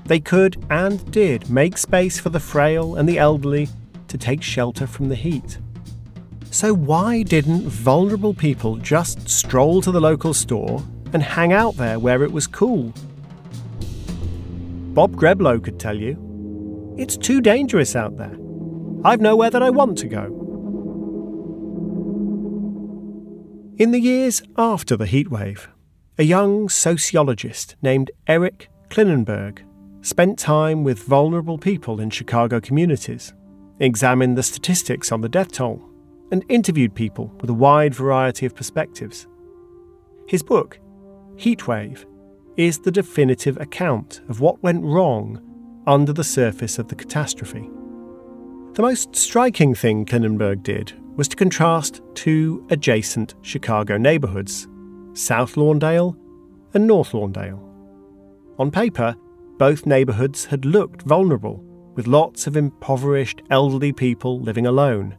They 0.04 0.20
could 0.20 0.64
and 0.70 1.10
did 1.10 1.50
make 1.50 1.76
space 1.76 2.20
for 2.20 2.28
the 2.28 2.38
frail 2.38 2.94
and 2.94 3.08
the 3.08 3.18
elderly 3.18 3.68
to 4.06 4.16
take 4.16 4.40
shelter 4.40 4.86
from 4.86 5.08
the 5.08 5.16
heat. 5.16 5.58
So, 6.52 6.72
why 6.72 7.24
didn't 7.24 7.68
vulnerable 7.68 8.32
people 8.32 8.76
just 8.76 9.28
stroll 9.28 9.82
to 9.82 9.90
the 9.90 10.00
local 10.00 10.32
store 10.32 10.82
and 11.12 11.22
hang 11.22 11.52
out 11.52 11.76
there 11.76 11.98
where 11.98 12.22
it 12.22 12.30
was 12.30 12.46
cool? 12.46 12.94
Bob 14.94 15.16
Greblow 15.16 15.62
could 15.62 15.80
tell 15.80 15.96
you 15.96 16.94
it's 16.96 17.16
too 17.16 17.40
dangerous 17.40 17.96
out 17.96 18.16
there. 18.16 18.36
I've 19.04 19.20
nowhere 19.20 19.50
that 19.50 19.62
I 19.62 19.70
want 19.70 19.96
to 19.98 20.08
go. 20.08 20.24
In 23.78 23.92
the 23.92 24.00
years 24.00 24.42
after 24.56 24.96
the 24.96 25.04
heatwave, 25.04 25.68
a 26.18 26.24
young 26.24 26.68
sociologist 26.68 27.76
named 27.80 28.10
Eric 28.26 28.68
Klinenberg 28.88 29.60
spent 30.00 30.36
time 30.36 30.82
with 30.82 30.98
vulnerable 30.98 31.58
people 31.58 32.00
in 32.00 32.10
Chicago 32.10 32.60
communities, 32.60 33.32
examined 33.78 34.36
the 34.36 34.42
statistics 34.42 35.12
on 35.12 35.20
the 35.20 35.28
death 35.28 35.52
toll, 35.52 35.80
and 36.32 36.44
interviewed 36.48 36.94
people 36.94 37.32
with 37.40 37.50
a 37.50 37.54
wide 37.54 37.94
variety 37.94 38.46
of 38.46 38.54
perspectives. 38.56 39.28
His 40.26 40.42
book, 40.42 40.80
Heatwave, 41.36 42.04
is 42.56 42.80
the 42.80 42.90
definitive 42.90 43.56
account 43.58 44.22
of 44.28 44.40
what 44.40 44.60
went 44.60 44.82
wrong 44.82 45.40
under 45.86 46.12
the 46.12 46.24
surface 46.24 46.80
of 46.80 46.88
the 46.88 46.96
catastrophe. 46.96 47.70
The 48.78 48.82
most 48.82 49.16
striking 49.16 49.74
thing 49.74 50.06
Klinenberg 50.06 50.62
did 50.62 50.92
was 51.16 51.26
to 51.26 51.36
contrast 51.36 52.00
two 52.14 52.64
adjacent 52.70 53.34
Chicago 53.42 53.96
neighbourhoods, 53.96 54.68
South 55.14 55.56
Lawndale 55.56 56.16
and 56.74 56.86
North 56.86 57.10
Lawndale. 57.10 57.60
On 58.56 58.70
paper, 58.70 59.16
both 59.58 59.84
neighbourhoods 59.84 60.44
had 60.44 60.64
looked 60.64 61.02
vulnerable, 61.02 61.56
with 61.96 62.06
lots 62.06 62.46
of 62.46 62.56
impoverished 62.56 63.42
elderly 63.50 63.92
people 63.92 64.38
living 64.38 64.68
alone. 64.68 65.16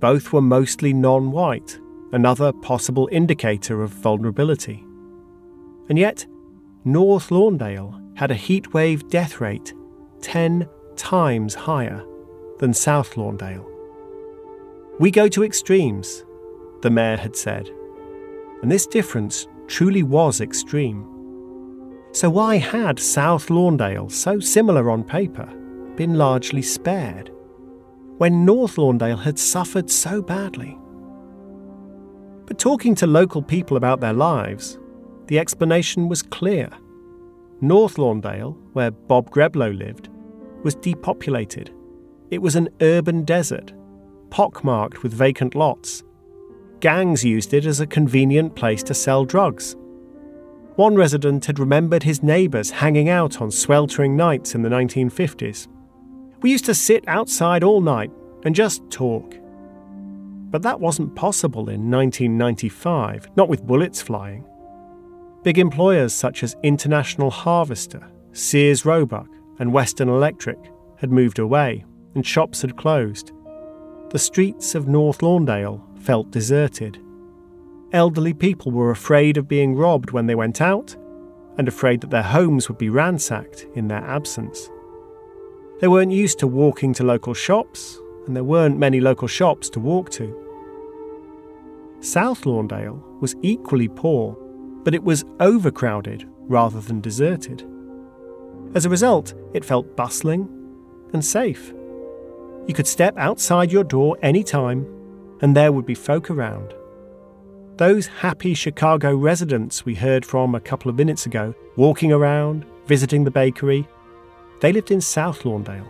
Both 0.00 0.32
were 0.32 0.42
mostly 0.42 0.92
non 0.92 1.30
white, 1.30 1.78
another 2.10 2.52
possible 2.52 3.08
indicator 3.12 3.84
of 3.84 3.90
vulnerability. 3.90 4.84
And 5.88 5.96
yet, 5.96 6.26
North 6.84 7.28
Lawndale 7.28 8.18
had 8.18 8.32
a 8.32 8.34
heatwave 8.34 9.08
death 9.08 9.40
rate 9.40 9.72
10 10.20 10.68
times 10.96 11.54
higher 11.54 12.04
than 12.62 12.72
South 12.72 13.16
Lawndale. 13.16 13.66
We 15.00 15.10
go 15.10 15.26
to 15.26 15.42
extremes, 15.42 16.24
the 16.82 16.90
mayor 16.90 17.16
had 17.16 17.34
said. 17.34 17.68
And 18.62 18.70
this 18.70 18.86
difference 18.86 19.48
truly 19.66 20.04
was 20.04 20.40
extreme. 20.40 21.04
So, 22.12 22.30
why 22.30 22.58
had 22.58 23.00
South 23.00 23.48
Lawndale, 23.48 24.12
so 24.12 24.38
similar 24.38 24.92
on 24.92 25.02
paper, 25.02 25.46
been 25.96 26.14
largely 26.14 26.62
spared, 26.62 27.32
when 28.18 28.44
North 28.44 28.76
Lawndale 28.76 29.20
had 29.20 29.40
suffered 29.40 29.90
so 29.90 30.22
badly? 30.22 30.78
But 32.46 32.60
talking 32.60 32.94
to 32.94 33.08
local 33.08 33.42
people 33.42 33.76
about 33.76 34.00
their 34.00 34.12
lives, 34.12 34.78
the 35.26 35.40
explanation 35.40 36.08
was 36.08 36.22
clear. 36.22 36.70
North 37.60 37.96
Lawndale, 37.96 38.56
where 38.72 38.92
Bob 38.92 39.30
Greblow 39.30 39.76
lived, 39.76 40.10
was 40.62 40.76
depopulated. 40.76 41.72
It 42.32 42.40
was 42.40 42.56
an 42.56 42.70
urban 42.80 43.24
desert 43.24 43.74
pockmarked 44.30 45.02
with 45.02 45.12
vacant 45.12 45.54
lots. 45.54 46.02
Gangs 46.80 47.22
used 47.22 47.52
it 47.52 47.66
as 47.66 47.80
a 47.80 47.86
convenient 47.86 48.56
place 48.56 48.82
to 48.84 48.94
sell 48.94 49.26
drugs. 49.26 49.76
One 50.76 50.94
resident 50.94 51.44
had 51.44 51.58
remembered 51.58 52.02
his 52.02 52.22
neighbours 52.22 52.70
hanging 52.70 53.10
out 53.10 53.42
on 53.42 53.50
sweltering 53.50 54.16
nights 54.16 54.54
in 54.54 54.62
the 54.62 54.70
1950s. 54.70 55.68
We 56.40 56.50
used 56.50 56.64
to 56.64 56.74
sit 56.74 57.04
outside 57.06 57.62
all 57.62 57.82
night 57.82 58.10
and 58.44 58.54
just 58.54 58.80
talk. 58.90 59.36
But 60.50 60.62
that 60.62 60.80
wasn't 60.80 61.14
possible 61.14 61.68
in 61.68 61.90
1995, 61.90 63.28
not 63.36 63.50
with 63.50 63.66
bullets 63.66 64.00
flying. 64.00 64.46
Big 65.42 65.58
employers 65.58 66.14
such 66.14 66.42
as 66.42 66.56
International 66.62 67.30
Harvester, 67.30 68.08
Sears 68.32 68.86
Roebuck, 68.86 69.28
and 69.58 69.70
Western 69.70 70.08
Electric 70.08 70.58
had 70.96 71.12
moved 71.12 71.38
away, 71.38 71.84
and 72.14 72.26
shops 72.26 72.62
had 72.62 72.76
closed 72.76 73.32
the 74.12 74.18
streets 74.18 74.74
of 74.74 74.86
North 74.86 75.20
Lawndale 75.20 75.80
felt 76.02 76.30
deserted. 76.30 77.02
Elderly 77.92 78.34
people 78.34 78.70
were 78.70 78.90
afraid 78.90 79.38
of 79.38 79.48
being 79.48 79.74
robbed 79.74 80.10
when 80.10 80.26
they 80.26 80.34
went 80.34 80.60
out, 80.60 80.94
and 81.56 81.66
afraid 81.66 82.02
that 82.02 82.10
their 82.10 82.22
homes 82.22 82.68
would 82.68 82.76
be 82.76 82.90
ransacked 82.90 83.66
in 83.74 83.88
their 83.88 84.04
absence. 84.04 84.68
They 85.80 85.88
weren't 85.88 86.12
used 86.12 86.38
to 86.40 86.46
walking 86.46 86.92
to 86.94 87.04
local 87.04 87.32
shops, 87.32 87.98
and 88.26 88.36
there 88.36 88.44
weren't 88.44 88.78
many 88.78 89.00
local 89.00 89.28
shops 89.28 89.70
to 89.70 89.80
walk 89.80 90.10
to. 90.10 90.38
South 92.00 92.42
Lawndale 92.42 93.02
was 93.22 93.34
equally 93.40 93.88
poor, 93.88 94.36
but 94.84 94.94
it 94.94 95.04
was 95.04 95.24
overcrowded 95.40 96.28
rather 96.40 96.82
than 96.82 97.00
deserted. 97.00 97.66
As 98.74 98.84
a 98.84 98.90
result, 98.90 99.32
it 99.54 99.64
felt 99.64 99.96
bustling 99.96 100.50
and 101.14 101.24
safe. 101.24 101.72
You 102.66 102.74
could 102.74 102.86
step 102.86 103.16
outside 103.16 103.72
your 103.72 103.84
door 103.84 104.16
any 104.22 104.44
time, 104.44 104.86
and 105.40 105.56
there 105.56 105.72
would 105.72 105.86
be 105.86 105.94
folk 105.94 106.30
around. 106.30 106.74
Those 107.76 108.06
happy 108.06 108.54
Chicago 108.54 109.16
residents 109.16 109.84
we 109.84 109.94
heard 109.94 110.24
from 110.24 110.54
a 110.54 110.60
couple 110.60 110.88
of 110.88 110.96
minutes 110.96 111.26
ago, 111.26 111.54
walking 111.76 112.12
around, 112.12 112.64
visiting 112.86 113.24
the 113.24 113.30
bakery, 113.30 113.88
they 114.60 114.72
lived 114.72 114.92
in 114.92 115.00
South 115.00 115.42
Lawndale. 115.42 115.88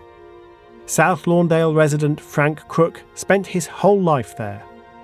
South 0.86 1.24
Lawndale 1.26 1.76
resident 1.76 2.18
Frank 2.20 2.66
Crook 2.68 3.02
spent 3.14 3.46
his 3.46 3.66
whole 3.66 4.00
life 4.00 4.36
there. 4.36 4.62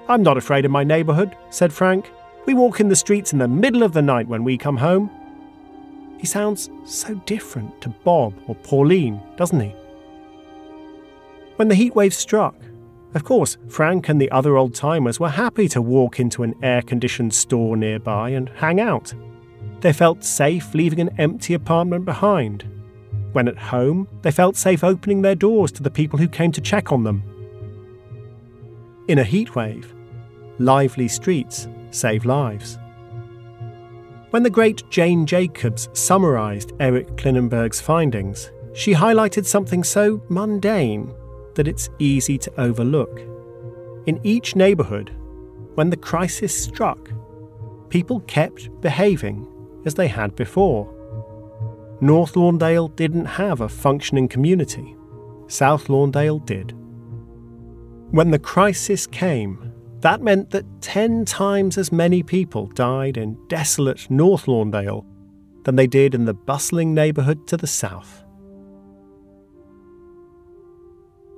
I'm 0.09 0.23
not 0.23 0.39
afraid 0.39 0.65
of 0.65 0.71
my 0.71 0.85
neighbourhood, 0.85 1.37
said 1.51 1.73
Frank. 1.73 2.11
We 2.47 2.55
walk 2.55 2.81
in 2.81 2.89
the 2.89 2.97
streets 2.97 3.35
in 3.35 3.39
the 3.39 3.47
middle 3.47 3.83
of 3.83 3.93
the 3.93 4.01
night 4.01 4.27
when 4.27 4.43
we 4.43 4.57
come 4.57 4.79
home. 4.79 5.11
He 6.19 6.27
sounds 6.27 6.71
so 6.85 7.15
different 7.27 7.79
to 7.83 7.91
Bob 7.91 8.33
or 8.47 8.55
Pauline, 8.55 9.21
doesn't 9.37 9.61
he? 9.61 9.75
When 11.59 11.67
the 11.67 11.75
heatwave 11.75 12.13
struck, 12.13 12.55
of 13.15 13.25
course, 13.25 13.57
Frank 13.67 14.09
and 14.09 14.21
the 14.21 14.31
other 14.31 14.57
old 14.57 14.77
timers 14.77 15.19
were 15.19 15.29
happy 15.29 15.67
to 15.71 15.83
walk 15.83 16.21
into 16.21 16.45
an 16.45 16.55
air 16.63 16.83
conditioned 16.83 17.35
store 17.35 17.77
nearby 17.77 18.31
and 18.31 18.49
hang 18.51 18.79
out. 18.79 19.13
They 19.81 19.93
felt 19.93 20.23
safe 20.23 20.73
leaving 20.73 21.01
an 21.01 21.11
empty 21.19 21.55
apartment 21.55 22.05
behind. 22.05 22.65
When 23.33 23.49
at 23.49 23.59
home, 23.59 24.07
they 24.23 24.31
felt 24.31 24.55
safe 24.55 24.85
opening 24.85 25.21
their 25.21 25.35
doors 25.35 25.73
to 25.73 25.83
the 25.83 25.91
people 25.91 26.17
who 26.17 26.29
came 26.29 26.53
to 26.53 26.61
check 26.61 26.93
on 26.93 27.03
them. 27.03 27.25
In 29.09 29.19
a 29.19 29.25
heatwave, 29.25 29.87
lively 30.61 31.09
streets 31.09 31.67
save 31.91 32.25
lives. 32.25 32.79
When 34.31 34.45
the 34.45 34.51
great 34.51 34.89
Jane 34.91 35.27
Jacobs 35.27 35.89
summarised 35.93 36.73
Eric 36.79 37.17
Klinenberg's 37.17 37.81
findings, 37.81 38.53
she 38.75 38.95
highlighted 38.95 39.45
something 39.45 39.83
so 39.83 40.23
mundane 40.29 41.13
that 41.59 41.67
it's 41.67 41.91
easy 41.99 42.39
to 42.39 42.61
overlook. 42.61 43.21
In 44.07 44.21
each 44.23 44.55
neighbourhood, 44.55 45.11
when 45.75 45.91
the 45.91 45.97
crisis 45.97 46.57
struck, 46.57 47.11
people 47.89 48.21
kept 48.21 48.71
behaving 48.81 49.45
as 49.85 49.95
they 49.95 50.07
had 50.07 50.37
before. 50.37 50.95
North 52.01 52.35
Lawndale 52.35 52.95
didn't 52.95 53.25
have 53.25 53.61
a 53.61 53.69
functioning 53.69 54.29
community. 54.29 54.97
South 55.49 55.89
Lawndale 55.89 56.47
did. 56.47 56.75
When 58.13 58.31
the 58.31 58.39
crisis 58.39 59.09
came, 59.09 59.73
that 59.99 60.23
meant 60.23 60.51
that 60.51 60.81
10 60.81 61.25
times 61.25 61.77
as 61.77 61.91
many 61.91 62.23
people 62.23 62.69
died 62.69 63.17
in 63.17 63.37
desolate 63.49 64.09
North 64.09 64.47
Lawndale 64.47 65.05
than 65.65 65.75
they 65.75 65.89
did 65.89 66.15
in 66.15 66.25
the 66.25 66.35
bustling 66.35 66.95
neighbourhood 66.95 67.49
to 67.49 67.57
the 67.57 67.67
south. 67.67 68.23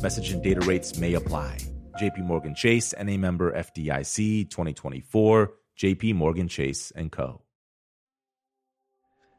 Message 0.00 0.30
and 0.30 0.40
data 0.40 0.60
rates 0.60 0.96
may 0.96 1.14
apply. 1.14 1.58
JP 2.00 2.18
Morgan 2.20 2.54
Chase 2.54 2.92
and 2.92 3.10
a 3.10 3.16
member 3.16 3.52
FDIC 3.52 4.48
2024, 4.48 5.52
JP 5.76 6.14
Morgan 6.14 6.46
Chase 6.46 6.92
and 6.92 7.10
Co. 7.10 7.42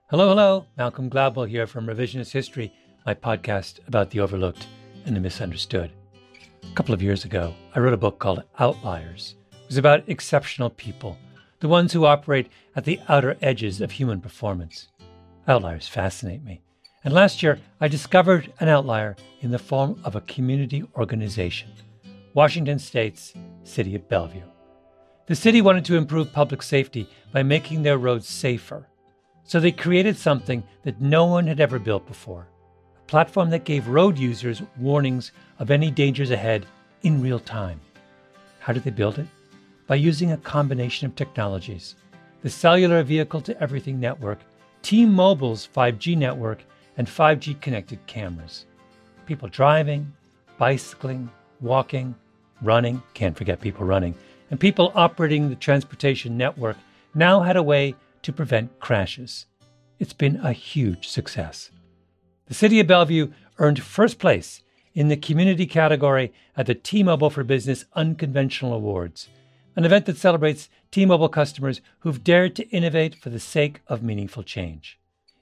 Hello, 0.10 0.28
hello. 0.28 0.66
Malcolm 0.78 1.10
Gladwell 1.10 1.48
here 1.48 1.66
from 1.66 1.88
Revisionist 1.88 2.34
History, 2.34 2.74
my 3.06 3.14
podcast 3.14 3.80
about 3.88 4.10
the 4.10 4.20
overlooked 4.20 4.68
and 5.06 5.16
the 5.16 5.22
misunderstood. 5.22 5.92
A 6.70 6.76
couple 6.76 6.94
of 6.94 7.02
years 7.02 7.24
ago, 7.24 7.56
I 7.74 7.80
wrote 7.80 7.94
a 7.94 7.98
book 7.98 8.20
called 8.20 8.44
Outliers. 8.60 9.36
It 9.54 9.68
was 9.70 9.78
about 9.78 10.10
exceptional 10.10 10.72
people, 10.72 11.18
the 11.62 11.70
ones 11.70 11.94
who 11.94 12.06
operate 12.06 12.50
at 12.76 12.84
the 12.84 13.00
outer 13.08 13.38
edges 13.42 13.80
of 13.80 13.92
human 13.92 14.20
performance. 14.20 14.90
Outliers 15.48 15.88
fascinate 15.88 16.44
me. 16.44 16.64
And 17.06 17.14
last 17.14 17.42
year, 17.42 17.60
I 17.80 17.88
discovered 17.88 18.52
an 18.60 18.68
outlier 18.68 19.16
in 19.40 19.52
the 19.52 19.60
form 19.60 20.02
of 20.04 20.16
a 20.16 20.22
community 20.22 20.84
organization 20.98 21.70
Washington 22.34 22.78
State's 22.78 23.34
City 23.64 23.96
of 23.96 24.08
Bellevue. 24.10 24.44
The 25.26 25.36
city 25.36 25.62
wanted 25.62 25.86
to 25.86 25.96
improve 25.96 26.34
public 26.34 26.62
safety 26.62 27.10
by 27.32 27.42
making 27.42 27.84
their 27.84 27.98
roads 27.98 28.28
safer. 28.28 28.86
So 29.44 29.60
they 29.60 29.72
created 29.72 30.18
something 30.18 30.62
that 30.84 31.00
no 31.00 31.26
one 31.26 31.48
had 31.48 31.60
ever 31.60 31.80
built 31.80 32.06
before 32.06 32.48
a 32.98 33.06
platform 33.08 33.50
that 33.52 33.64
gave 33.64 33.88
road 33.88 34.18
users 34.18 34.62
warnings 34.78 35.32
of 35.58 35.72
any 35.72 35.90
dangers 35.90 36.32
ahead 36.32 36.66
in 37.04 37.22
real 37.22 37.40
time. 37.40 37.80
How 38.60 38.74
did 38.74 38.84
they 38.84 38.92
build 38.92 39.20
it? 39.20 39.28
By 39.88 39.96
using 39.96 40.34
a 40.34 40.38
combination 40.38 41.08
of 41.08 41.16
technologies 41.16 41.96
the 42.42 42.50
Cellular 42.50 43.04
Vehicle 43.04 43.42
to 43.42 43.62
Everything 43.62 44.00
Network, 44.00 44.40
T 44.82 45.06
Mobile's 45.06 45.68
5G 45.76 46.18
network, 46.18 46.64
and 47.00 47.08
5G 47.08 47.62
connected 47.62 48.06
cameras. 48.08 48.66
People 49.26 49.48
driving, 49.48 50.12
bicycling, 50.58 51.32
walking, 51.62 52.14
running, 52.62 53.02
can't 53.14 53.38
forget 53.38 53.62
people 53.62 53.86
running, 53.86 54.14
and 54.52 54.60
people 54.60 54.92
operating 54.96 55.48
the 55.48 55.56
transportation 55.56 56.36
network 56.36 56.76
now 57.16 57.40
had 57.40 57.56
a 57.56 57.64
way 57.64 57.96
to 58.22 58.34
prevent 58.34 58.82
crashes. 58.82 59.46
It's 59.98 60.12
been 60.12 60.42
a 60.44 60.52
huge 60.52 61.08
success. 61.08 61.72
The 62.48 62.54
City 62.54 62.82
of 62.82 62.88
Bellevue 62.88 63.32
earned 63.60 63.82
first 63.82 64.20
place 64.20 64.62
in 64.94 65.08
the 65.08 65.16
community 65.16 65.68
category 65.68 66.34
at 66.58 66.66
the 66.66 66.76
T 66.76 67.02
Mobile 67.02 67.30
for 67.30 67.46
Business 67.46 67.86
Unconventional 67.94 68.74
Awards, 68.74 69.30
an 69.78 69.86
event 69.86 70.06
that 70.08 70.18
celebrates 70.18 70.68
T 70.92 71.06
Mobile 71.06 71.30
customers 71.30 71.80
who've 72.00 72.26
dared 72.26 72.58
to 72.58 72.68
innovate 72.72 73.16
for 73.16 73.30
the 73.30 73.40
sake 73.40 73.80
of 73.88 74.04
meaningful 74.04 74.44
change. 74.44 74.99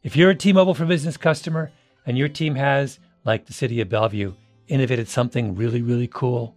If 0.07 0.15
you're 0.15 0.29
a 0.29 0.35
T 0.35 0.53
Mobile 0.53 0.73
for 0.73 0.85
Business 0.85 1.17
customer 1.17 1.69
and 2.05 2.17
your 2.17 2.29
team 2.29 2.55
has, 2.55 2.97
like 3.25 3.45
the 3.45 3.51
City 3.51 3.81
of 3.81 3.89
Bellevue, 3.89 4.35
innovated 4.69 5.09
something 5.09 5.53
really, 5.53 5.81
really 5.81 6.07
cool, 6.07 6.55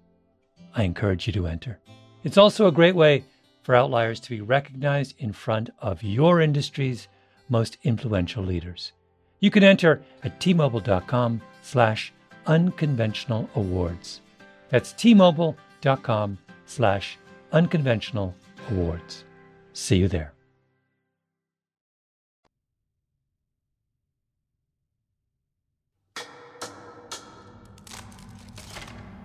I 0.77 0.85
encourage 0.85 1.27
you 1.27 1.33
to 1.33 1.49
enter. 1.49 1.81
It's 2.23 2.39
also 2.39 2.69
a 2.69 2.73
great 2.73 2.95
way 2.95 3.25
for 3.65 3.75
outliers 3.75 4.21
to 4.21 4.31
be 4.31 4.41
recognized 4.41 5.17
in 5.19 5.33
front 5.33 5.69
of 5.81 6.05
your 6.05 6.41
industry's 6.41 7.09
most 7.49 7.77
influential 7.83 8.45
leaders. 8.45 8.93
You 9.41 9.51
can 9.51 9.65
enter 9.65 10.01
at 10.23 10.39
tmobile.com 10.39 11.43
slash 11.61 12.13
unconventional 12.47 13.51
awards. 13.57 14.21
That's 14.69 14.93
tmobile.com 14.93 16.39
slash 16.67 17.19
unconventional 17.51 18.33
awards. 18.71 19.25
See 19.73 19.97
you 19.97 20.07
there. 20.07 20.35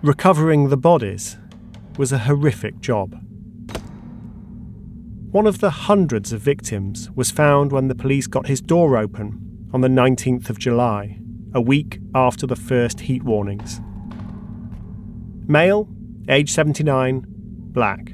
Recovering 0.02 0.68
the 0.68 0.76
bodies 0.76 1.38
was 1.96 2.12
a 2.12 2.18
horrific 2.18 2.80
job. 2.80 3.18
One 5.32 5.46
of 5.46 5.60
the 5.60 5.70
hundreds 5.70 6.34
of 6.34 6.42
victims 6.42 7.10
was 7.12 7.30
found 7.30 7.72
when 7.72 7.88
the 7.88 7.94
police 7.94 8.26
got 8.26 8.46
his 8.46 8.60
door 8.60 8.98
open 8.98 9.70
on 9.72 9.80
the 9.80 9.88
19th 9.88 10.50
of 10.50 10.58
July, 10.58 11.18
a 11.54 11.62
week 11.62 11.98
after 12.14 12.46
the 12.46 12.56
first 12.56 13.00
heat 13.00 13.22
warnings. 13.22 13.80
Male, 15.48 15.88
age 16.28 16.52
79, 16.52 17.24
black. 17.72 18.12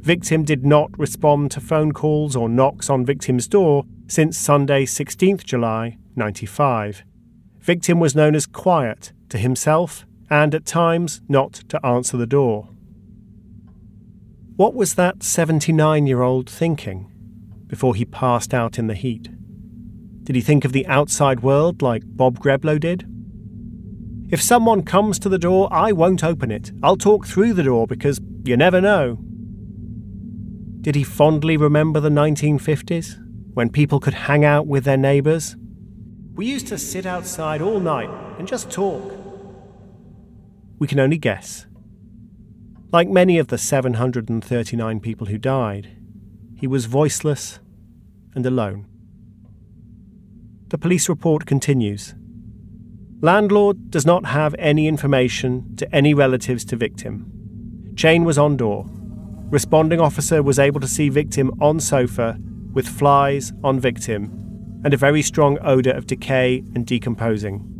Victim 0.00 0.42
did 0.42 0.66
not 0.66 0.90
respond 0.98 1.52
to 1.52 1.60
phone 1.60 1.92
calls 1.92 2.34
or 2.34 2.48
knocks 2.48 2.90
on 2.90 3.06
victim's 3.06 3.46
door 3.46 3.84
since 4.08 4.36
Sunday, 4.36 4.84
16th 4.84 5.44
July, 5.44 5.96
95. 6.16 7.04
Victim 7.60 8.00
was 8.00 8.16
known 8.16 8.34
as 8.34 8.46
quiet 8.46 9.12
to 9.28 9.38
himself 9.38 10.04
and 10.34 10.52
at 10.52 10.66
times 10.66 11.20
not 11.28 11.52
to 11.52 11.86
answer 11.86 12.16
the 12.16 12.26
door. 12.26 12.68
What 14.56 14.74
was 14.74 14.96
that 14.96 15.22
79 15.22 16.08
year 16.08 16.22
old 16.22 16.50
thinking 16.50 17.08
before 17.68 17.94
he 17.94 18.04
passed 18.04 18.52
out 18.52 18.76
in 18.76 18.88
the 18.88 18.96
heat? 18.96 19.28
Did 20.24 20.34
he 20.34 20.42
think 20.42 20.64
of 20.64 20.72
the 20.72 20.88
outside 20.88 21.44
world 21.44 21.82
like 21.82 22.02
Bob 22.04 22.40
Greblow 22.40 22.80
did? 22.80 23.06
If 24.28 24.42
someone 24.42 24.82
comes 24.82 25.20
to 25.20 25.28
the 25.28 25.38
door, 25.38 25.68
I 25.70 25.92
won't 25.92 26.24
open 26.24 26.50
it. 26.50 26.72
I'll 26.82 26.96
talk 26.96 27.28
through 27.28 27.52
the 27.52 27.62
door 27.62 27.86
because 27.86 28.18
you 28.44 28.56
never 28.56 28.80
know. 28.80 29.18
Did 30.80 30.96
he 30.96 31.04
fondly 31.04 31.56
remember 31.56 32.00
the 32.00 32.08
1950s, 32.08 33.20
when 33.54 33.70
people 33.70 34.00
could 34.00 34.14
hang 34.14 34.44
out 34.44 34.66
with 34.66 34.82
their 34.82 34.96
neighbours? 34.96 35.54
We 36.34 36.46
used 36.46 36.66
to 36.68 36.78
sit 36.78 37.06
outside 37.06 37.62
all 37.62 37.78
night 37.78 38.10
and 38.40 38.48
just 38.48 38.68
talk. 38.68 39.14
We 40.78 40.86
can 40.86 41.00
only 41.00 41.18
guess. 41.18 41.66
Like 42.92 43.08
many 43.08 43.38
of 43.38 43.48
the 43.48 43.58
739 43.58 45.00
people 45.00 45.26
who 45.26 45.38
died, 45.38 45.96
he 46.56 46.66
was 46.66 46.86
voiceless 46.86 47.60
and 48.34 48.46
alone. 48.46 48.86
The 50.68 50.78
police 50.78 51.08
report 51.08 51.46
continues. 51.46 52.14
Landlord 53.20 53.90
does 53.90 54.04
not 54.04 54.26
have 54.26 54.54
any 54.58 54.86
information 54.86 55.76
to 55.76 55.94
any 55.94 56.14
relatives 56.14 56.64
to 56.66 56.76
victim. 56.76 57.30
Chain 57.96 58.24
was 58.24 58.38
on 58.38 58.56
door. 58.56 58.86
Responding 59.50 60.00
officer 60.00 60.42
was 60.42 60.58
able 60.58 60.80
to 60.80 60.88
see 60.88 61.08
victim 61.08 61.50
on 61.60 61.80
sofa 61.80 62.38
with 62.72 62.88
flies 62.88 63.52
on 63.62 63.78
victim 63.78 64.80
and 64.84 64.92
a 64.92 64.98
very 64.98 65.22
strong 65.22 65.58
odour 65.62 65.94
of 65.94 66.06
decay 66.06 66.62
and 66.74 66.86
decomposing. 66.86 67.73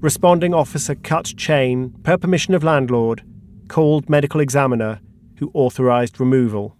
Responding 0.00 0.54
officer 0.54 0.94
cut 0.94 1.24
chain 1.36 1.92
per 2.04 2.16
permission 2.16 2.54
of 2.54 2.62
landlord, 2.62 3.24
called 3.66 4.08
medical 4.08 4.40
examiner 4.40 5.00
who 5.38 5.50
authorised 5.54 6.20
removal. 6.20 6.76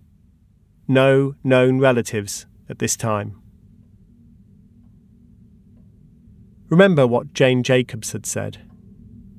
No 0.86 1.34
known 1.42 1.80
relatives 1.80 2.46
at 2.68 2.78
this 2.78 2.96
time. 2.96 3.42
Remember 6.68 7.08
what 7.08 7.34
Jane 7.34 7.64
Jacobs 7.64 8.12
had 8.12 8.24
said. 8.24 8.58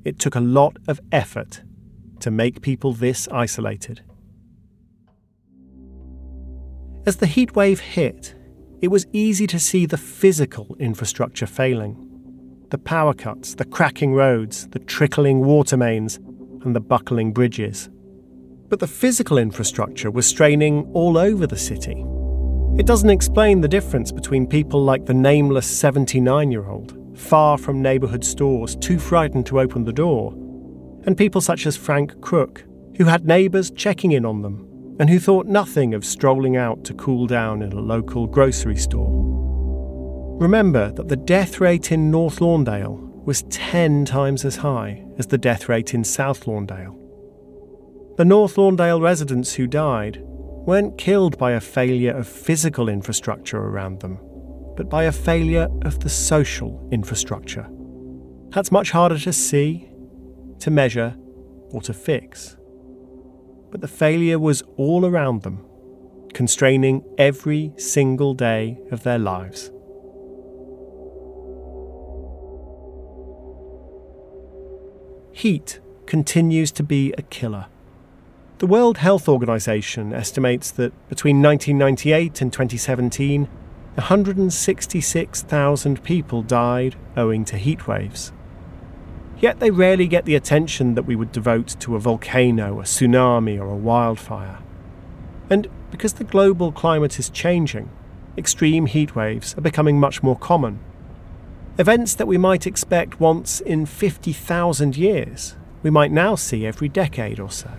It 0.04 0.18
took 0.18 0.34
a 0.34 0.40
lot 0.40 0.76
of 0.86 1.00
effort 1.10 1.62
to 2.20 2.30
make 2.30 2.60
people 2.60 2.92
this 2.92 3.28
isolated. 3.28 4.02
As 7.06 7.16
the 7.16 7.26
heat 7.26 7.56
wave 7.56 7.80
hit, 7.80 8.34
it 8.82 8.88
was 8.88 9.06
easy 9.14 9.46
to 9.46 9.58
see 9.58 9.86
the 9.86 9.96
physical 9.96 10.76
infrastructure 10.78 11.46
failing 11.46 12.09
the 12.70 12.78
power 12.78 13.12
cuts, 13.12 13.54
the 13.54 13.64
cracking 13.64 14.14
roads, 14.14 14.68
the 14.68 14.78
trickling 14.78 15.40
water 15.40 15.76
mains, 15.76 16.16
and 16.64 16.74
the 16.74 16.80
buckling 16.80 17.32
bridges. 17.32 17.90
But 18.68 18.78
the 18.78 18.86
physical 18.86 19.38
infrastructure 19.38 20.10
was 20.10 20.26
straining 20.26 20.88
all 20.94 21.18
over 21.18 21.46
the 21.46 21.58
city. 21.58 22.04
It 22.78 22.86
doesn't 22.86 23.10
explain 23.10 23.60
the 23.60 23.68
difference 23.68 24.12
between 24.12 24.46
people 24.46 24.82
like 24.82 25.06
the 25.06 25.14
nameless 25.14 25.66
79 25.66 26.50
year 26.52 26.68
old 26.68 26.96
far 27.18 27.58
from 27.58 27.82
neighbourhood 27.82 28.24
stores, 28.24 28.76
too 28.76 28.98
frightened 28.98 29.44
to 29.46 29.60
open 29.60 29.84
the 29.84 29.92
door, 29.92 30.32
and 31.04 31.18
people 31.18 31.40
such 31.40 31.66
as 31.66 31.76
Frank 31.76 32.18
Crook, 32.22 32.64
who 32.96 33.04
had 33.04 33.26
neighbours 33.26 33.70
checking 33.70 34.12
in 34.12 34.24
on 34.24 34.42
them 34.42 34.66
and 34.98 35.08
who 35.08 35.18
thought 35.18 35.46
nothing 35.46 35.94
of 35.94 36.04
strolling 36.04 36.56
out 36.56 36.84
to 36.84 36.94
cool 36.94 37.26
down 37.26 37.62
in 37.62 37.72
a 37.72 37.80
local 37.80 38.26
grocery 38.26 38.76
store. 38.76 39.08
Remember 40.40 40.90
that 40.92 41.08
the 41.08 41.16
death 41.16 41.60
rate 41.60 41.92
in 41.92 42.10
North 42.10 42.40
Lawndale 42.40 43.24
was 43.24 43.42
10 43.50 44.06
times 44.06 44.44
as 44.44 44.56
high 44.56 45.04
as 45.18 45.26
the 45.28 45.38
death 45.38 45.68
rate 45.68 45.94
in 45.94 46.02
South 46.02 46.46
Lawndale. 46.46 46.96
The 48.16 48.24
North 48.24 48.56
Lawndale 48.56 49.00
residents 49.00 49.54
who 49.54 49.66
died 49.66 50.20
weren't 50.22 50.98
killed 50.98 51.38
by 51.38 51.52
a 51.52 51.60
failure 51.60 52.16
of 52.16 52.26
physical 52.26 52.88
infrastructure 52.88 53.58
around 53.58 54.00
them 54.00 54.18
but 54.80 54.88
by 54.88 55.04
a 55.04 55.12
failure 55.12 55.68
of 55.82 56.00
the 56.00 56.08
social 56.08 56.88
infrastructure. 56.90 57.68
That's 58.48 58.72
much 58.72 58.92
harder 58.92 59.18
to 59.18 59.32
see, 59.34 59.90
to 60.60 60.70
measure, 60.70 61.14
or 61.70 61.82
to 61.82 61.92
fix. 61.92 62.56
But 63.70 63.82
the 63.82 63.88
failure 63.88 64.38
was 64.38 64.62
all 64.78 65.04
around 65.04 65.42
them, 65.42 65.66
constraining 66.32 67.04
every 67.18 67.74
single 67.76 68.32
day 68.32 68.78
of 68.90 69.02
their 69.02 69.18
lives. 69.18 69.70
Heat 75.40 75.80
continues 76.04 76.70
to 76.72 76.82
be 76.82 77.14
a 77.16 77.22
killer. 77.22 77.64
The 78.58 78.66
World 78.66 78.98
Health 78.98 79.26
Organization 79.26 80.12
estimates 80.12 80.70
that 80.72 80.92
between 81.08 81.40
1998 81.40 82.42
and 82.42 82.52
2017, 82.52 83.48
166,000 83.94 86.02
people 86.02 86.42
died 86.42 86.96
owing 87.16 87.46
to 87.46 87.56
heat 87.56 87.88
waves. 87.88 88.32
Yet 89.38 89.60
they 89.60 89.70
rarely 89.70 90.06
get 90.06 90.26
the 90.26 90.34
attention 90.34 90.94
that 90.94 91.06
we 91.06 91.16
would 91.16 91.32
devote 91.32 91.74
to 91.80 91.96
a 91.96 92.00
volcano, 92.00 92.78
a 92.78 92.82
tsunami, 92.82 93.58
or 93.58 93.70
a 93.70 93.76
wildfire. 93.76 94.58
And 95.48 95.68
because 95.90 96.12
the 96.12 96.24
global 96.24 96.70
climate 96.70 97.18
is 97.18 97.30
changing, 97.30 97.88
extreme 98.36 98.84
heat 98.84 99.16
waves 99.16 99.56
are 99.56 99.62
becoming 99.62 99.98
much 99.98 100.22
more 100.22 100.36
common. 100.36 100.80
Events 101.80 102.14
that 102.16 102.26
we 102.26 102.36
might 102.36 102.66
expect 102.66 103.20
once 103.20 103.58
in 103.58 103.86
50,000 103.86 104.98
years, 104.98 105.54
we 105.82 105.88
might 105.88 106.12
now 106.12 106.34
see 106.34 106.66
every 106.66 106.90
decade 106.90 107.40
or 107.40 107.50
so. 107.50 107.70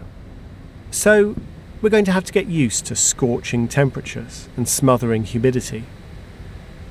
So, 0.90 1.36
we're 1.84 1.92
going 1.92 2.06
to 2.06 2.12
have 2.12 2.24
to 2.24 2.34
get 2.34 2.48
used 2.48 2.88
to 2.88 2.96
scorching 2.96 3.68
temperatures 3.68 4.50
and 4.58 4.68
smothering 4.68 5.26
humidity. 5.26 5.84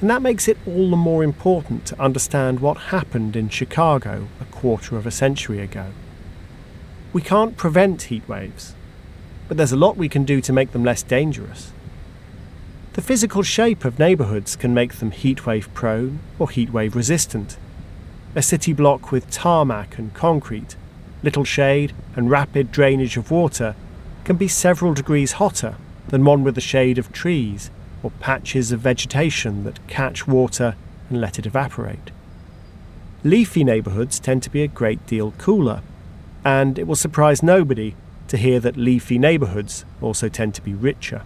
And 0.00 0.08
that 0.08 0.22
makes 0.22 0.46
it 0.46 0.56
all 0.64 0.88
the 0.88 0.96
more 0.96 1.24
important 1.24 1.84
to 1.86 2.00
understand 2.00 2.60
what 2.60 2.76
happened 2.94 3.34
in 3.34 3.48
Chicago 3.48 4.28
a 4.40 4.44
quarter 4.44 4.96
of 4.96 5.04
a 5.04 5.10
century 5.10 5.58
ago. 5.58 5.86
We 7.12 7.22
can't 7.22 7.56
prevent 7.56 8.02
heat 8.02 8.28
waves, 8.28 8.76
but 9.48 9.56
there's 9.56 9.72
a 9.72 9.76
lot 9.76 9.96
we 9.96 10.08
can 10.08 10.22
do 10.22 10.40
to 10.42 10.52
make 10.52 10.70
them 10.70 10.84
less 10.84 11.02
dangerous. 11.02 11.72
The 13.00 13.06
physical 13.06 13.42
shape 13.42 13.86
of 13.86 13.98
neighbourhoods 13.98 14.56
can 14.56 14.74
make 14.74 14.96
them 14.96 15.10
heatwave 15.10 15.72
prone 15.72 16.18
or 16.38 16.48
heatwave 16.48 16.94
resistant. 16.94 17.56
A 18.34 18.42
city 18.42 18.74
block 18.74 19.10
with 19.10 19.30
tarmac 19.30 19.96
and 19.96 20.12
concrete, 20.12 20.76
little 21.22 21.42
shade, 21.42 21.94
and 22.14 22.28
rapid 22.28 22.70
drainage 22.70 23.16
of 23.16 23.30
water 23.30 23.74
can 24.24 24.36
be 24.36 24.48
several 24.48 24.92
degrees 24.92 25.32
hotter 25.32 25.76
than 26.08 26.26
one 26.26 26.44
with 26.44 26.56
the 26.56 26.60
shade 26.60 26.98
of 26.98 27.10
trees 27.10 27.70
or 28.02 28.10
patches 28.20 28.70
of 28.70 28.80
vegetation 28.80 29.64
that 29.64 29.86
catch 29.88 30.28
water 30.28 30.76
and 31.08 31.22
let 31.22 31.38
it 31.38 31.46
evaporate. 31.46 32.10
Leafy 33.24 33.64
neighbourhoods 33.64 34.20
tend 34.20 34.42
to 34.42 34.50
be 34.50 34.62
a 34.62 34.68
great 34.68 35.06
deal 35.06 35.32
cooler, 35.38 35.80
and 36.44 36.78
it 36.78 36.86
will 36.86 36.94
surprise 36.94 37.42
nobody 37.42 37.94
to 38.28 38.36
hear 38.36 38.60
that 38.60 38.76
leafy 38.76 39.18
neighbourhoods 39.18 39.86
also 40.02 40.28
tend 40.28 40.54
to 40.54 40.60
be 40.60 40.74
richer. 40.74 41.22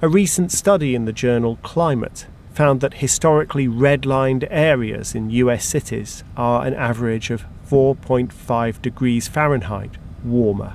A 0.00 0.08
recent 0.08 0.52
study 0.52 0.94
in 0.94 1.04
the 1.06 1.12
journal 1.12 1.58
Climate 1.62 2.26
found 2.52 2.80
that 2.80 2.94
historically 2.94 3.66
redlined 3.66 4.46
areas 4.50 5.14
in 5.14 5.30
US 5.30 5.64
cities 5.64 6.24
are 6.36 6.66
an 6.66 6.74
average 6.74 7.30
of 7.30 7.44
4.5 7.68 8.80
degrees 8.80 9.28
Fahrenheit 9.28 9.98
warmer. 10.24 10.74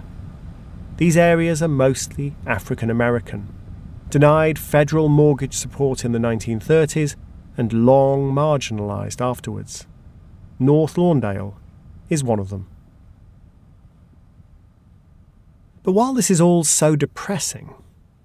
These 0.98 1.18
areas 1.18 1.62
are 1.64 1.68
mostly 1.68 2.36
African 2.46 2.90
American 2.90 3.48
denied 4.14 4.60
federal 4.60 5.10
mortgage 5.10 5.56
support 5.56 6.06
in 6.06 6.12
the 6.12 6.20
1930s, 6.20 7.16
and 7.58 7.74
long 7.74 8.32
marginalised 8.32 9.20
afterwards. 9.20 9.88
North 10.60 10.98
Lawndale 10.98 11.56
is 12.12 12.24
one 12.24 12.38
of 12.38 12.50
them. 12.50 12.68
But 15.82 15.94
while 15.94 16.14
this 16.14 16.30
is 16.30 16.40
all 16.40 16.64
so 16.64 16.96
depressing, 16.96 17.74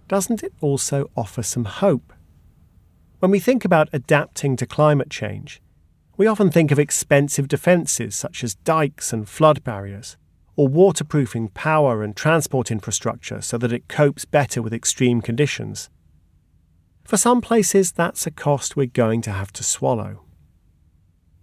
doesn't 0.08 0.42
it 0.42 0.52
also 0.60 1.10
offer 1.16 1.42
some 1.42 1.66
hope? 1.66 2.12
When 3.20 3.30
we 3.30 3.38
think 3.38 3.64
about 3.64 3.88
adapting 3.92 4.56
to 4.56 4.66
climate 4.66 5.10
change, 5.10 5.60
we 6.16 6.26
often 6.26 6.50
think 6.50 6.70
of 6.70 6.78
expensive 6.78 7.46
defences 7.46 8.16
such 8.16 8.42
as 8.42 8.56
dikes 8.56 9.12
and 9.12 9.28
flood 9.28 9.62
barriers, 9.62 10.16
or 10.56 10.66
waterproofing 10.66 11.48
power 11.48 12.02
and 12.02 12.16
transport 12.16 12.70
infrastructure 12.70 13.40
so 13.40 13.56
that 13.58 13.72
it 13.72 13.88
copes 13.88 14.24
better 14.24 14.60
with 14.60 14.74
extreme 14.74 15.20
conditions. 15.20 15.90
For 17.04 17.16
some 17.16 17.40
places, 17.40 17.92
that's 17.92 18.26
a 18.26 18.32
cost 18.32 18.76
we're 18.76 18.86
going 18.86 19.22
to 19.22 19.30
have 19.30 19.52
to 19.52 19.62
swallow. 19.62 20.24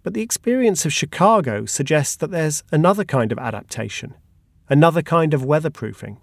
But 0.02 0.12
the 0.12 0.22
experience 0.22 0.84
of 0.84 0.92
Chicago 0.92 1.64
suggests 1.64 2.14
that 2.16 2.30
there's 2.30 2.62
another 2.70 3.04
kind 3.04 3.32
of 3.32 3.38
adaptation, 3.38 4.14
another 4.68 5.02
kind 5.02 5.32
of 5.32 5.42
weatherproofing. 5.42 6.18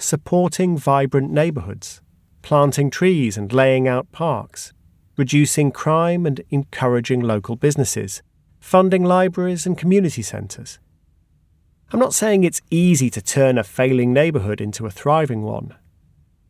Supporting 0.00 0.78
vibrant 0.78 1.32
neighbourhoods, 1.32 2.00
planting 2.42 2.88
trees 2.88 3.36
and 3.36 3.52
laying 3.52 3.88
out 3.88 4.10
parks, 4.12 4.72
reducing 5.16 5.72
crime 5.72 6.24
and 6.24 6.40
encouraging 6.50 7.20
local 7.20 7.56
businesses, 7.56 8.22
funding 8.60 9.04
libraries 9.04 9.66
and 9.66 9.76
community 9.76 10.22
centres. 10.22 10.78
I'm 11.92 11.98
not 11.98 12.14
saying 12.14 12.44
it's 12.44 12.62
easy 12.70 13.10
to 13.10 13.20
turn 13.20 13.58
a 13.58 13.64
failing 13.64 14.12
neighbourhood 14.12 14.60
into 14.60 14.86
a 14.86 14.90
thriving 14.90 15.42
one, 15.42 15.74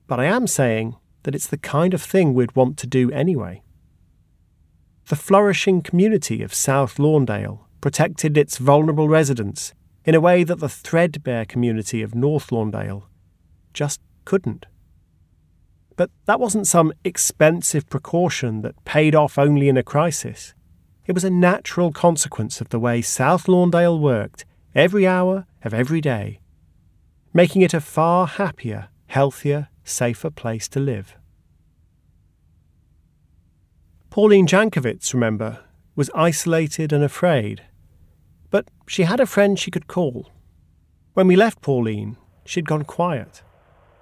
but 0.07 0.21
I 0.21 0.27
am 0.27 0.47
saying 0.47 0.97
that 1.23 1.35
it's 1.35 1.47
the 1.47 1.57
kind 1.57 1.95
of 1.95 2.03
thing 2.03 2.35
we'd 2.35 2.55
want 2.55 2.77
to 2.79 2.87
do 2.87 3.11
anyway. 3.13 3.63
The 5.09 5.17
flourishing 5.17 5.81
community 5.81 6.43
of 6.43 6.53
South 6.53 6.99
Lawndale 6.99 7.61
protected 7.81 8.37
its 8.37 8.59
vulnerable 8.59 9.09
residents 9.09 9.73
in 10.05 10.15
a 10.15 10.21
way 10.21 10.45
that 10.45 10.61
the 10.61 10.69
threadbare 10.69 11.47
community 11.47 12.03
of 12.03 12.15
North 12.15 12.49
Lawndale 12.49 13.05
just 13.79 14.01
couldn't. 14.25 14.67
But 15.95 16.11
that 16.27 16.41
wasn't 16.41 16.67
some 16.67 16.93
expensive 17.05 17.89
precaution 17.89 18.63
that 18.63 18.85
paid 18.85 19.15
off 19.15 19.39
only 19.39 19.69
in 19.69 19.77
a 19.77 19.85
crisis. 19.85 20.53
It 21.07 21.13
was 21.15 21.23
a 21.23 21.31
natural 21.31 21.93
consequence 21.93 22.61
of 22.61 22.71
the 22.71 22.81
way 22.81 23.03
South 23.03 23.47
Lawndale 23.47 24.01
worked 24.01 24.45
every 24.75 25.07
hour 25.07 25.47
of 25.63 25.73
every 25.73 26.01
day, 26.01 26.41
making 27.33 27.63
it 27.63 27.73
a 27.73 27.81
far 27.81 28.27
happier, 28.27 28.89
healthier, 29.07 29.69
safer 29.85 30.31
place 30.31 30.67
to 30.71 30.81
live. 30.81 31.15
Pauline 34.11 34.49
Jankowitz, 34.49 35.15
remember, 35.15 35.61
was 35.95 36.11
isolated 36.17 36.93
and 36.93 37.05
afraid. 37.05 37.63
But 38.51 38.67
she 38.89 39.05
had 39.05 39.21
a 39.21 39.27
friend 39.35 39.57
she 39.57 39.71
could 39.71 39.87
call. 39.87 40.33
When 41.15 41.29
we 41.29 41.37
left 41.37 41.61
Pauline, 41.61 42.17
she'd 42.45 42.69
gone 42.69 42.85
quiet. 42.85 43.43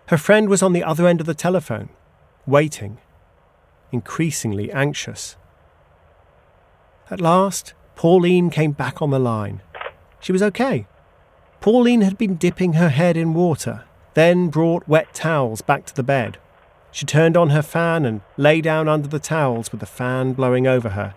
Her 0.08 0.16
friend 0.16 0.48
was 0.48 0.62
on 0.62 0.72
the 0.72 0.84
other 0.84 1.08
end 1.08 1.20
of 1.20 1.26
the 1.26 1.34
telephone, 1.34 1.88
waiting, 2.46 2.98
increasingly 3.90 4.70
anxious. 4.70 5.36
At 7.10 7.20
last, 7.20 7.74
Pauline 7.96 8.50
came 8.50 8.70
back 8.70 9.02
on 9.02 9.10
the 9.10 9.18
line. 9.18 9.62
She 10.20 10.30
was 10.30 10.42
okay. 10.42 10.86
Pauline 11.60 12.02
had 12.02 12.16
been 12.16 12.36
dipping 12.36 12.74
her 12.74 12.90
head 12.90 13.16
in 13.16 13.34
water, 13.34 13.84
then 14.14 14.48
brought 14.48 14.86
wet 14.86 15.12
towels 15.12 15.60
back 15.60 15.84
to 15.86 15.94
the 15.94 16.04
bed. 16.04 16.38
She 16.92 17.04
turned 17.04 17.36
on 17.36 17.50
her 17.50 17.62
fan 17.62 18.04
and 18.04 18.20
lay 18.36 18.60
down 18.60 18.88
under 18.88 19.08
the 19.08 19.18
towels 19.18 19.72
with 19.72 19.80
the 19.80 19.86
fan 19.86 20.34
blowing 20.34 20.68
over 20.68 20.90
her. 20.90 21.14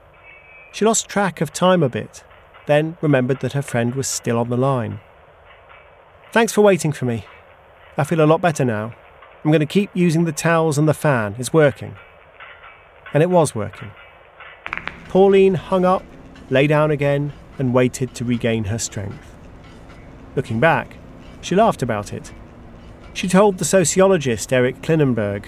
She 0.71 0.85
lost 0.85 1.07
track 1.07 1.41
of 1.41 1.53
time 1.53 1.83
a 1.83 1.89
bit, 1.89 2.23
then 2.65 2.97
remembered 3.01 3.41
that 3.41 3.53
her 3.53 3.61
friend 3.61 3.93
was 3.93 4.07
still 4.07 4.37
on 4.37 4.49
the 4.49 4.57
line. 4.57 4.99
Thanks 6.31 6.53
for 6.53 6.61
waiting 6.61 6.91
for 6.91 7.05
me. 7.05 7.25
I 7.99 8.05
feel 8.05 8.21
a 8.21 8.25
lot 8.25 8.39
better 8.39 8.63
now. 8.63 8.95
I'm 9.43 9.51
going 9.51 9.59
to 9.59 9.65
keep 9.65 9.89
using 9.93 10.23
the 10.23 10.31
towels 10.31 10.77
and 10.77 10.87
the 10.87 10.93
fan. 10.93 11.35
It's 11.37 11.51
working. 11.51 11.97
And 13.13 13.21
it 13.21 13.29
was 13.29 13.53
working. 13.53 13.91
Pauline 15.09 15.55
hung 15.55 15.83
up, 15.83 16.05
lay 16.49 16.65
down 16.65 16.91
again, 16.91 17.33
and 17.57 17.73
waited 17.73 18.15
to 18.15 18.23
regain 18.23 18.63
her 18.63 18.77
strength. 18.77 19.35
Looking 20.37 20.61
back, 20.61 20.95
she 21.41 21.57
laughed 21.57 21.81
about 21.81 22.13
it. 22.13 22.31
She 23.13 23.27
told 23.27 23.57
the 23.57 23.65
sociologist 23.65 24.53
Eric 24.53 24.81
Klinenberg 24.81 25.47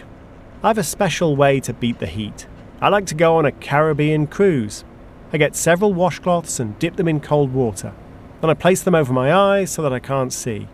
I 0.61 0.67
have 0.67 0.77
a 0.77 0.83
special 0.83 1.37
way 1.37 1.61
to 1.61 1.73
beat 1.73 1.99
the 1.99 2.05
heat. 2.05 2.47
I 2.81 2.89
like 2.89 3.05
to 3.05 3.15
go 3.15 3.37
on 3.37 3.45
a 3.45 3.53
Caribbean 3.53 4.27
cruise. 4.27 4.83
I 5.31 5.37
get 5.37 5.55
several 5.55 5.93
washcloths 5.93 6.59
and 6.59 6.77
dip 6.79 6.97
them 6.97 7.07
in 7.07 7.21
cold 7.21 7.53
water. 7.53 7.93
Then 8.41 8.49
I 8.49 8.55
place 8.55 8.83
them 8.83 8.95
over 8.95 9.13
my 9.13 9.33
eyes 9.33 9.71
so 9.71 9.81
that 9.83 9.93
I 9.93 9.99
can't 9.99 10.33
see. 10.33 10.67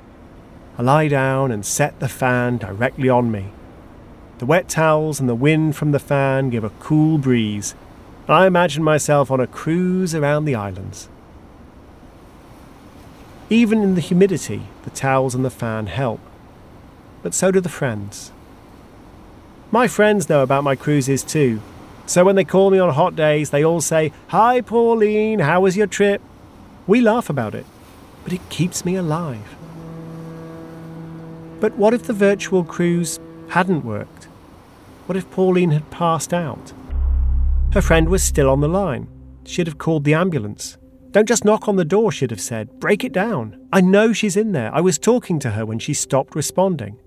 I 0.77 0.83
lie 0.83 1.07
down 1.07 1.51
and 1.51 1.65
set 1.65 1.99
the 1.99 2.07
fan 2.07 2.57
directly 2.57 3.09
on 3.09 3.31
me. 3.31 3.47
The 4.37 4.45
wet 4.45 4.69
towels 4.69 5.19
and 5.19 5.27
the 5.27 5.33
wind 5.33 5.75
from 5.75 5.91
the 5.91 5.99
fan 5.99 6.51
give 6.51 6.63
a 6.63 6.69
cool 6.79 7.17
breeze, 7.17 7.73
and 8.27 8.35
I 8.35 8.45
imagine 8.45 8.83
myself 8.83 9.31
on 9.31 9.39
a 9.39 9.47
cruise 9.47 10.13
around 10.13 10.45
the 10.45 10.53
islands. 10.53 11.09
Even 13.49 13.81
in 13.81 13.95
the 13.95 14.01
humidity, 14.01 14.67
the 14.83 14.91
towels 14.91 15.33
and 15.33 15.43
the 15.43 15.49
fan 15.49 15.87
help. 15.87 16.19
But 17.23 17.33
so 17.33 17.49
do 17.49 17.59
the 17.59 17.69
friends. 17.69 18.31
My 19.71 19.87
friends 19.87 20.29
know 20.29 20.43
about 20.43 20.63
my 20.63 20.75
cruises 20.75 21.23
too. 21.23 21.59
So 22.05 22.23
when 22.23 22.35
they 22.35 22.45
call 22.45 22.69
me 22.69 22.77
on 22.77 22.93
hot 22.93 23.15
days, 23.15 23.49
they 23.49 23.65
all 23.65 23.81
say, 23.81 24.13
Hi, 24.27 24.61
Pauline, 24.61 25.39
how 25.39 25.61
was 25.61 25.75
your 25.75 25.87
trip? 25.87 26.21
We 26.85 27.01
laugh 27.01 27.31
about 27.31 27.55
it, 27.55 27.65
but 28.23 28.31
it 28.31 28.47
keeps 28.49 28.85
me 28.85 28.95
alive. 28.95 29.56
But 31.59 31.75
what 31.75 31.93
if 31.93 32.03
the 32.03 32.13
virtual 32.13 32.63
cruise 32.63 33.19
hadn't 33.49 33.85
worked? 33.85 34.25
What 35.07 35.17
if 35.17 35.29
Pauline 35.31 35.71
had 35.71 35.89
passed 35.89 36.33
out? 36.33 36.73
Her 37.73 37.81
friend 37.81 38.09
was 38.09 38.23
still 38.23 38.49
on 38.49 38.61
the 38.61 38.67
line. 38.67 39.07
She'd 39.45 39.67
have 39.67 39.77
called 39.77 40.03
the 40.03 40.13
ambulance. 40.13 40.77
Don't 41.11 41.27
just 41.27 41.45
knock 41.45 41.67
on 41.67 41.77
the 41.77 41.85
door, 41.85 42.11
she'd 42.11 42.31
have 42.31 42.41
said. 42.41 42.79
Break 42.79 43.03
it 43.03 43.13
down. 43.13 43.67
I 43.71 43.81
know 43.81 44.13
she's 44.13 44.37
in 44.37 44.51
there. 44.51 44.73
I 44.73 44.81
was 44.81 44.99
talking 44.99 45.39
to 45.39 45.51
her 45.51 45.65
when 45.65 45.79
she 45.79 45.93
stopped 45.93 46.35
responding. 46.35 46.99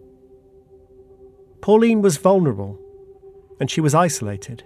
Pauline 1.60 2.02
was 2.02 2.16
vulnerable 2.16 2.78
and 3.60 3.70
she 3.70 3.80
was 3.80 3.94
isolated, 3.94 4.64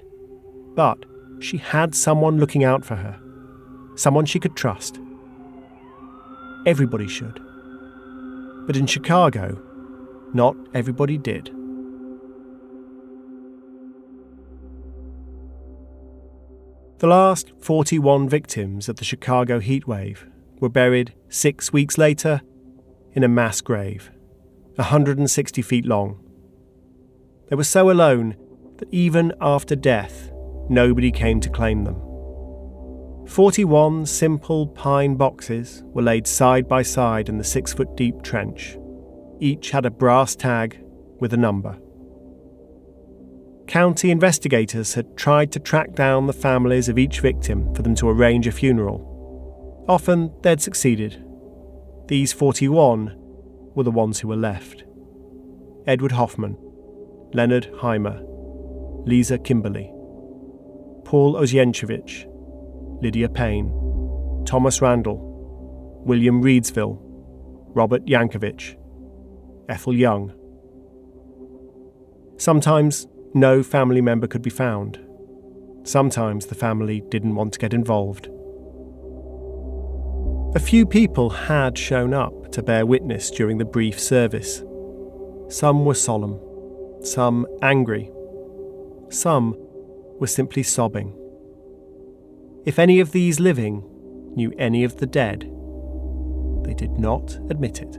but 0.76 1.05
she 1.41 1.57
had 1.59 1.95
someone 1.95 2.39
looking 2.39 2.62
out 2.62 2.85
for 2.85 2.95
her, 2.95 3.18
someone 3.97 4.24
she 4.24 4.39
could 4.39 4.55
trust. 4.55 5.01
Everybody 6.64 7.09
should. 7.09 7.41
But 8.66 8.76
in 8.76 8.87
Chicago, 8.87 9.61
not 10.35 10.57
everybody 10.74 11.16
did. 11.16 11.47
The 16.99 17.07
last 17.07 17.53
41 17.61 18.28
victims 18.28 18.89
of 18.89 18.97
the 18.97 19.05
Chicago 19.05 19.61
heatwave 19.61 20.30
were 20.61 20.68
buried 20.68 21.14
six 21.28 21.72
weeks 21.72 21.99
later 21.99 22.41
in 23.12 23.24
a 23.24 23.28
mass 23.28 23.61
grave, 23.61 24.11
160 24.76 25.62
feet 25.62 25.87
long 25.87 26.24
they 27.49 27.57
were 27.57 27.64
so 27.64 27.91
alone 27.91 28.37
that 28.78 28.89
even 28.93 29.32
after 29.41 29.76
death, 29.76 30.30
nobody 30.68 31.11
came 31.11 31.41
to 31.41 31.51
claim 31.51 31.85
them. 31.85 32.01
41 33.26 34.07
simple 34.07 34.66
pine 34.66 35.14
boxes 35.14 35.82
were 35.87 36.03
laid 36.03 36.26
side 36.26 36.68
by 36.68 36.82
side 36.82 37.28
in 37.28 37.39
the 37.39 37.45
six 37.45 37.72
foot 37.72 37.97
deep 37.97 38.22
trench. 38.22 38.76
Each 39.41 39.70
had 39.70 39.85
a 39.87 39.91
brass 39.91 40.37
tag 40.37 40.80
with 41.20 41.32
a 41.32 41.37
number. 41.37 41.78
County 43.66 44.11
investigators 44.11 44.95
had 44.95 45.16
tried 45.16 45.51
to 45.53 45.59
track 45.59 45.95
down 45.95 46.26
the 46.26 46.32
families 46.32 46.89
of 46.89 46.99
each 46.99 47.20
victim 47.20 47.74
for 47.74 47.82
them 47.82 47.95
to 47.97 48.09
arrange 48.09 48.47
a 48.47 48.53
funeral. 48.53 49.85
Often 49.89 50.32
they'd 50.43 50.61
succeeded. 50.61 51.24
These 52.07 52.32
41 52.32 53.14
were 53.74 53.82
the 53.82 53.91
ones 53.91 54.20
who 54.20 54.28
were 54.28 54.37
left 54.37 54.85
Edward 55.87 56.12
Hoffman, 56.12 56.57
Leonard 57.32 57.70
Heimer, 57.74 58.22
Lisa 59.07 59.39
Kimberly, 59.39 59.91
Paul 61.05 61.35
Osienkiewicz, 61.35 62.26
Lydia 63.03 63.28
Payne, 63.28 63.68
Thomas 64.47 64.80
Randall, 64.80 65.20
William 66.05 66.43
Reidsville, 66.43 66.99
Robert 67.74 68.05
Yankovich, 68.07 68.76
Ethel 69.68 69.94
Young. 69.94 70.32
Sometimes 72.36 73.06
no 73.32 73.62
family 73.62 74.00
member 74.00 74.26
could 74.26 74.42
be 74.42 74.50
found. 74.50 74.98
Sometimes 75.84 76.46
the 76.46 76.54
family 76.54 77.02
didn't 77.08 77.34
want 77.34 77.52
to 77.54 77.58
get 77.58 77.74
involved. 77.74 78.28
A 80.54 80.60
few 80.60 80.86
people 80.86 81.30
had 81.30 81.76
shown 81.76 82.14
up 82.14 82.52
to 82.52 82.62
bear 82.62 82.86
witness 82.86 83.30
during 83.30 83.58
the 83.58 83.64
brief 83.64 83.98
service. 83.98 84.62
Some 85.48 85.84
were 85.84 85.94
solemn, 85.94 86.38
some 87.02 87.46
angry, 87.60 88.10
some 89.10 89.56
were 90.20 90.26
simply 90.26 90.62
sobbing. 90.62 91.16
If 92.64 92.78
any 92.78 93.00
of 93.00 93.12
these 93.12 93.40
living 93.40 93.82
knew 94.36 94.52
any 94.58 94.84
of 94.84 94.96
the 94.96 95.06
dead, 95.06 95.50
they 96.64 96.74
did 96.74 96.98
not 96.98 97.36
admit 97.50 97.82
it. 97.82 97.98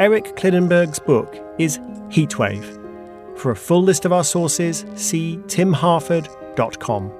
Eric 0.00 0.34
Klinenberg's 0.34 0.98
book 0.98 1.36
is 1.58 1.76
Heatwave. 2.08 3.38
For 3.38 3.50
a 3.50 3.56
full 3.56 3.82
list 3.82 4.06
of 4.06 4.14
our 4.14 4.24
sources, 4.24 4.86
see 4.94 5.36
timharford.com. 5.46 7.10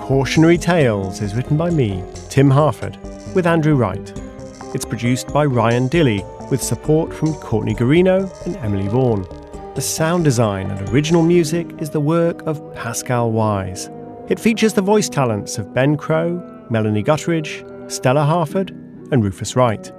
Cautionary 0.00 0.58
Tales 0.58 1.20
is 1.20 1.34
written 1.34 1.56
by 1.56 1.70
me, 1.70 2.04
Tim 2.28 2.50
Harford, 2.50 2.98
with 3.34 3.48
Andrew 3.48 3.74
Wright. 3.74 4.12
It's 4.72 4.84
produced 4.84 5.26
by 5.32 5.44
Ryan 5.44 5.88
Dilley, 5.88 6.22
with 6.52 6.62
support 6.62 7.12
from 7.12 7.34
Courtney 7.34 7.74
Guarino 7.74 8.30
and 8.46 8.54
Emily 8.58 8.86
Vaughan. 8.86 9.26
The 9.74 9.80
sound 9.80 10.22
design 10.22 10.70
and 10.70 10.88
original 10.90 11.22
music 11.22 11.66
is 11.80 11.90
the 11.90 11.98
work 11.98 12.42
of 12.46 12.72
Pascal 12.76 13.32
Wyse. 13.32 13.90
It 14.30 14.38
features 14.38 14.74
the 14.74 14.80
voice 14.80 15.08
talents 15.08 15.58
of 15.58 15.74
Ben 15.74 15.96
Crowe, 15.96 16.40
Melanie 16.70 17.02
Gutteridge, 17.02 17.90
Stella 17.90 18.22
Harford, 18.22 18.70
and 19.10 19.24
Rufus 19.24 19.56
Wright. 19.56 19.90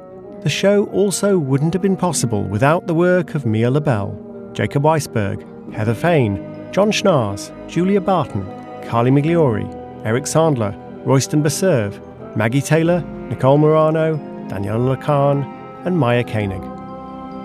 The 0.44 0.50
show 0.50 0.86
also 0.86 1.38
wouldn't 1.38 1.74
have 1.74 1.82
been 1.82 1.98
possible 1.98 2.44
without 2.44 2.88
the 2.88 2.94
work 2.94 3.36
of 3.36 3.46
Mia 3.46 3.70
Lobel, 3.70 4.18
Jacob 4.54 4.84
Weisberg, 4.84 5.74
Heather 5.74 5.94
Fain, 5.94 6.38
John 6.72 6.94
Schnaars, 6.94 7.52
Julia 7.68 8.00
Barton, 8.00 8.46
Carly 8.88 9.12
Migliori, 9.12 9.68
Eric 10.06 10.24
Sandler, 10.24 10.78
Royston 11.06 11.44
Beserve, 11.44 12.00
Maggie 12.38 12.62
Taylor, 12.62 13.02
Nicole 13.28 13.58
Morano, 13.58 14.16
Daniela 14.48 14.96
Lakhan, 14.96 15.44
and 15.86 15.98
Maya 15.98 16.24
Koenig. 16.24 16.71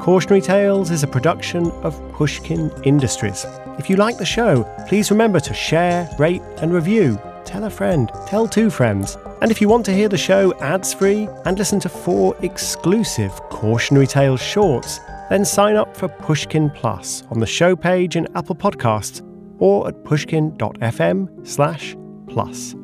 Cautionary 0.01 0.41
Tales 0.41 0.91
is 0.91 1.03
a 1.03 1.07
production 1.09 1.71
of 1.83 2.01
Pushkin 2.13 2.71
Industries. 2.85 3.45
If 3.79 3.91
you 3.91 3.97
like 3.97 4.19
the 4.19 4.25
show, 4.25 4.63
please 4.87 5.11
remember 5.11 5.41
to 5.41 5.53
share, 5.53 6.09
rate, 6.19 6.43
and 6.59 6.73
review. 6.73 7.21
Tell 7.45 7.65
a 7.65 7.71
friend, 7.71 8.11
tell 8.27 8.47
two 8.47 8.71
friends. 8.71 9.19
And 9.43 9.51
if 9.51 9.61
you 9.61 9.69
want 9.69 9.85
to 9.87 9.93
hear 9.93 10.09
the 10.09 10.17
show 10.17 10.55
ads 10.61 10.95
free 10.95 11.29
and 11.45 11.59
listen 11.59 11.81
to 11.81 11.89
four 11.89 12.37
exclusive 12.43 13.33
Cautionary 13.51 14.07
Tales 14.07 14.41
shorts, 14.41 15.01
then 15.29 15.45
sign 15.45 15.77
up 15.77 15.97
for 15.97 16.09
Pushkin 16.09 16.71
Plus 16.71 17.25
on 17.31 17.41
the 17.41 17.47
show 17.47 17.75
page 17.75 18.17
in 18.17 18.29
Apple 18.37 18.57
Podcasts 18.57 19.23
or 19.59 19.89
at 19.89 20.05
pushkin.fm 20.05 21.47
slash 21.47 21.97
plus. 22.29 22.75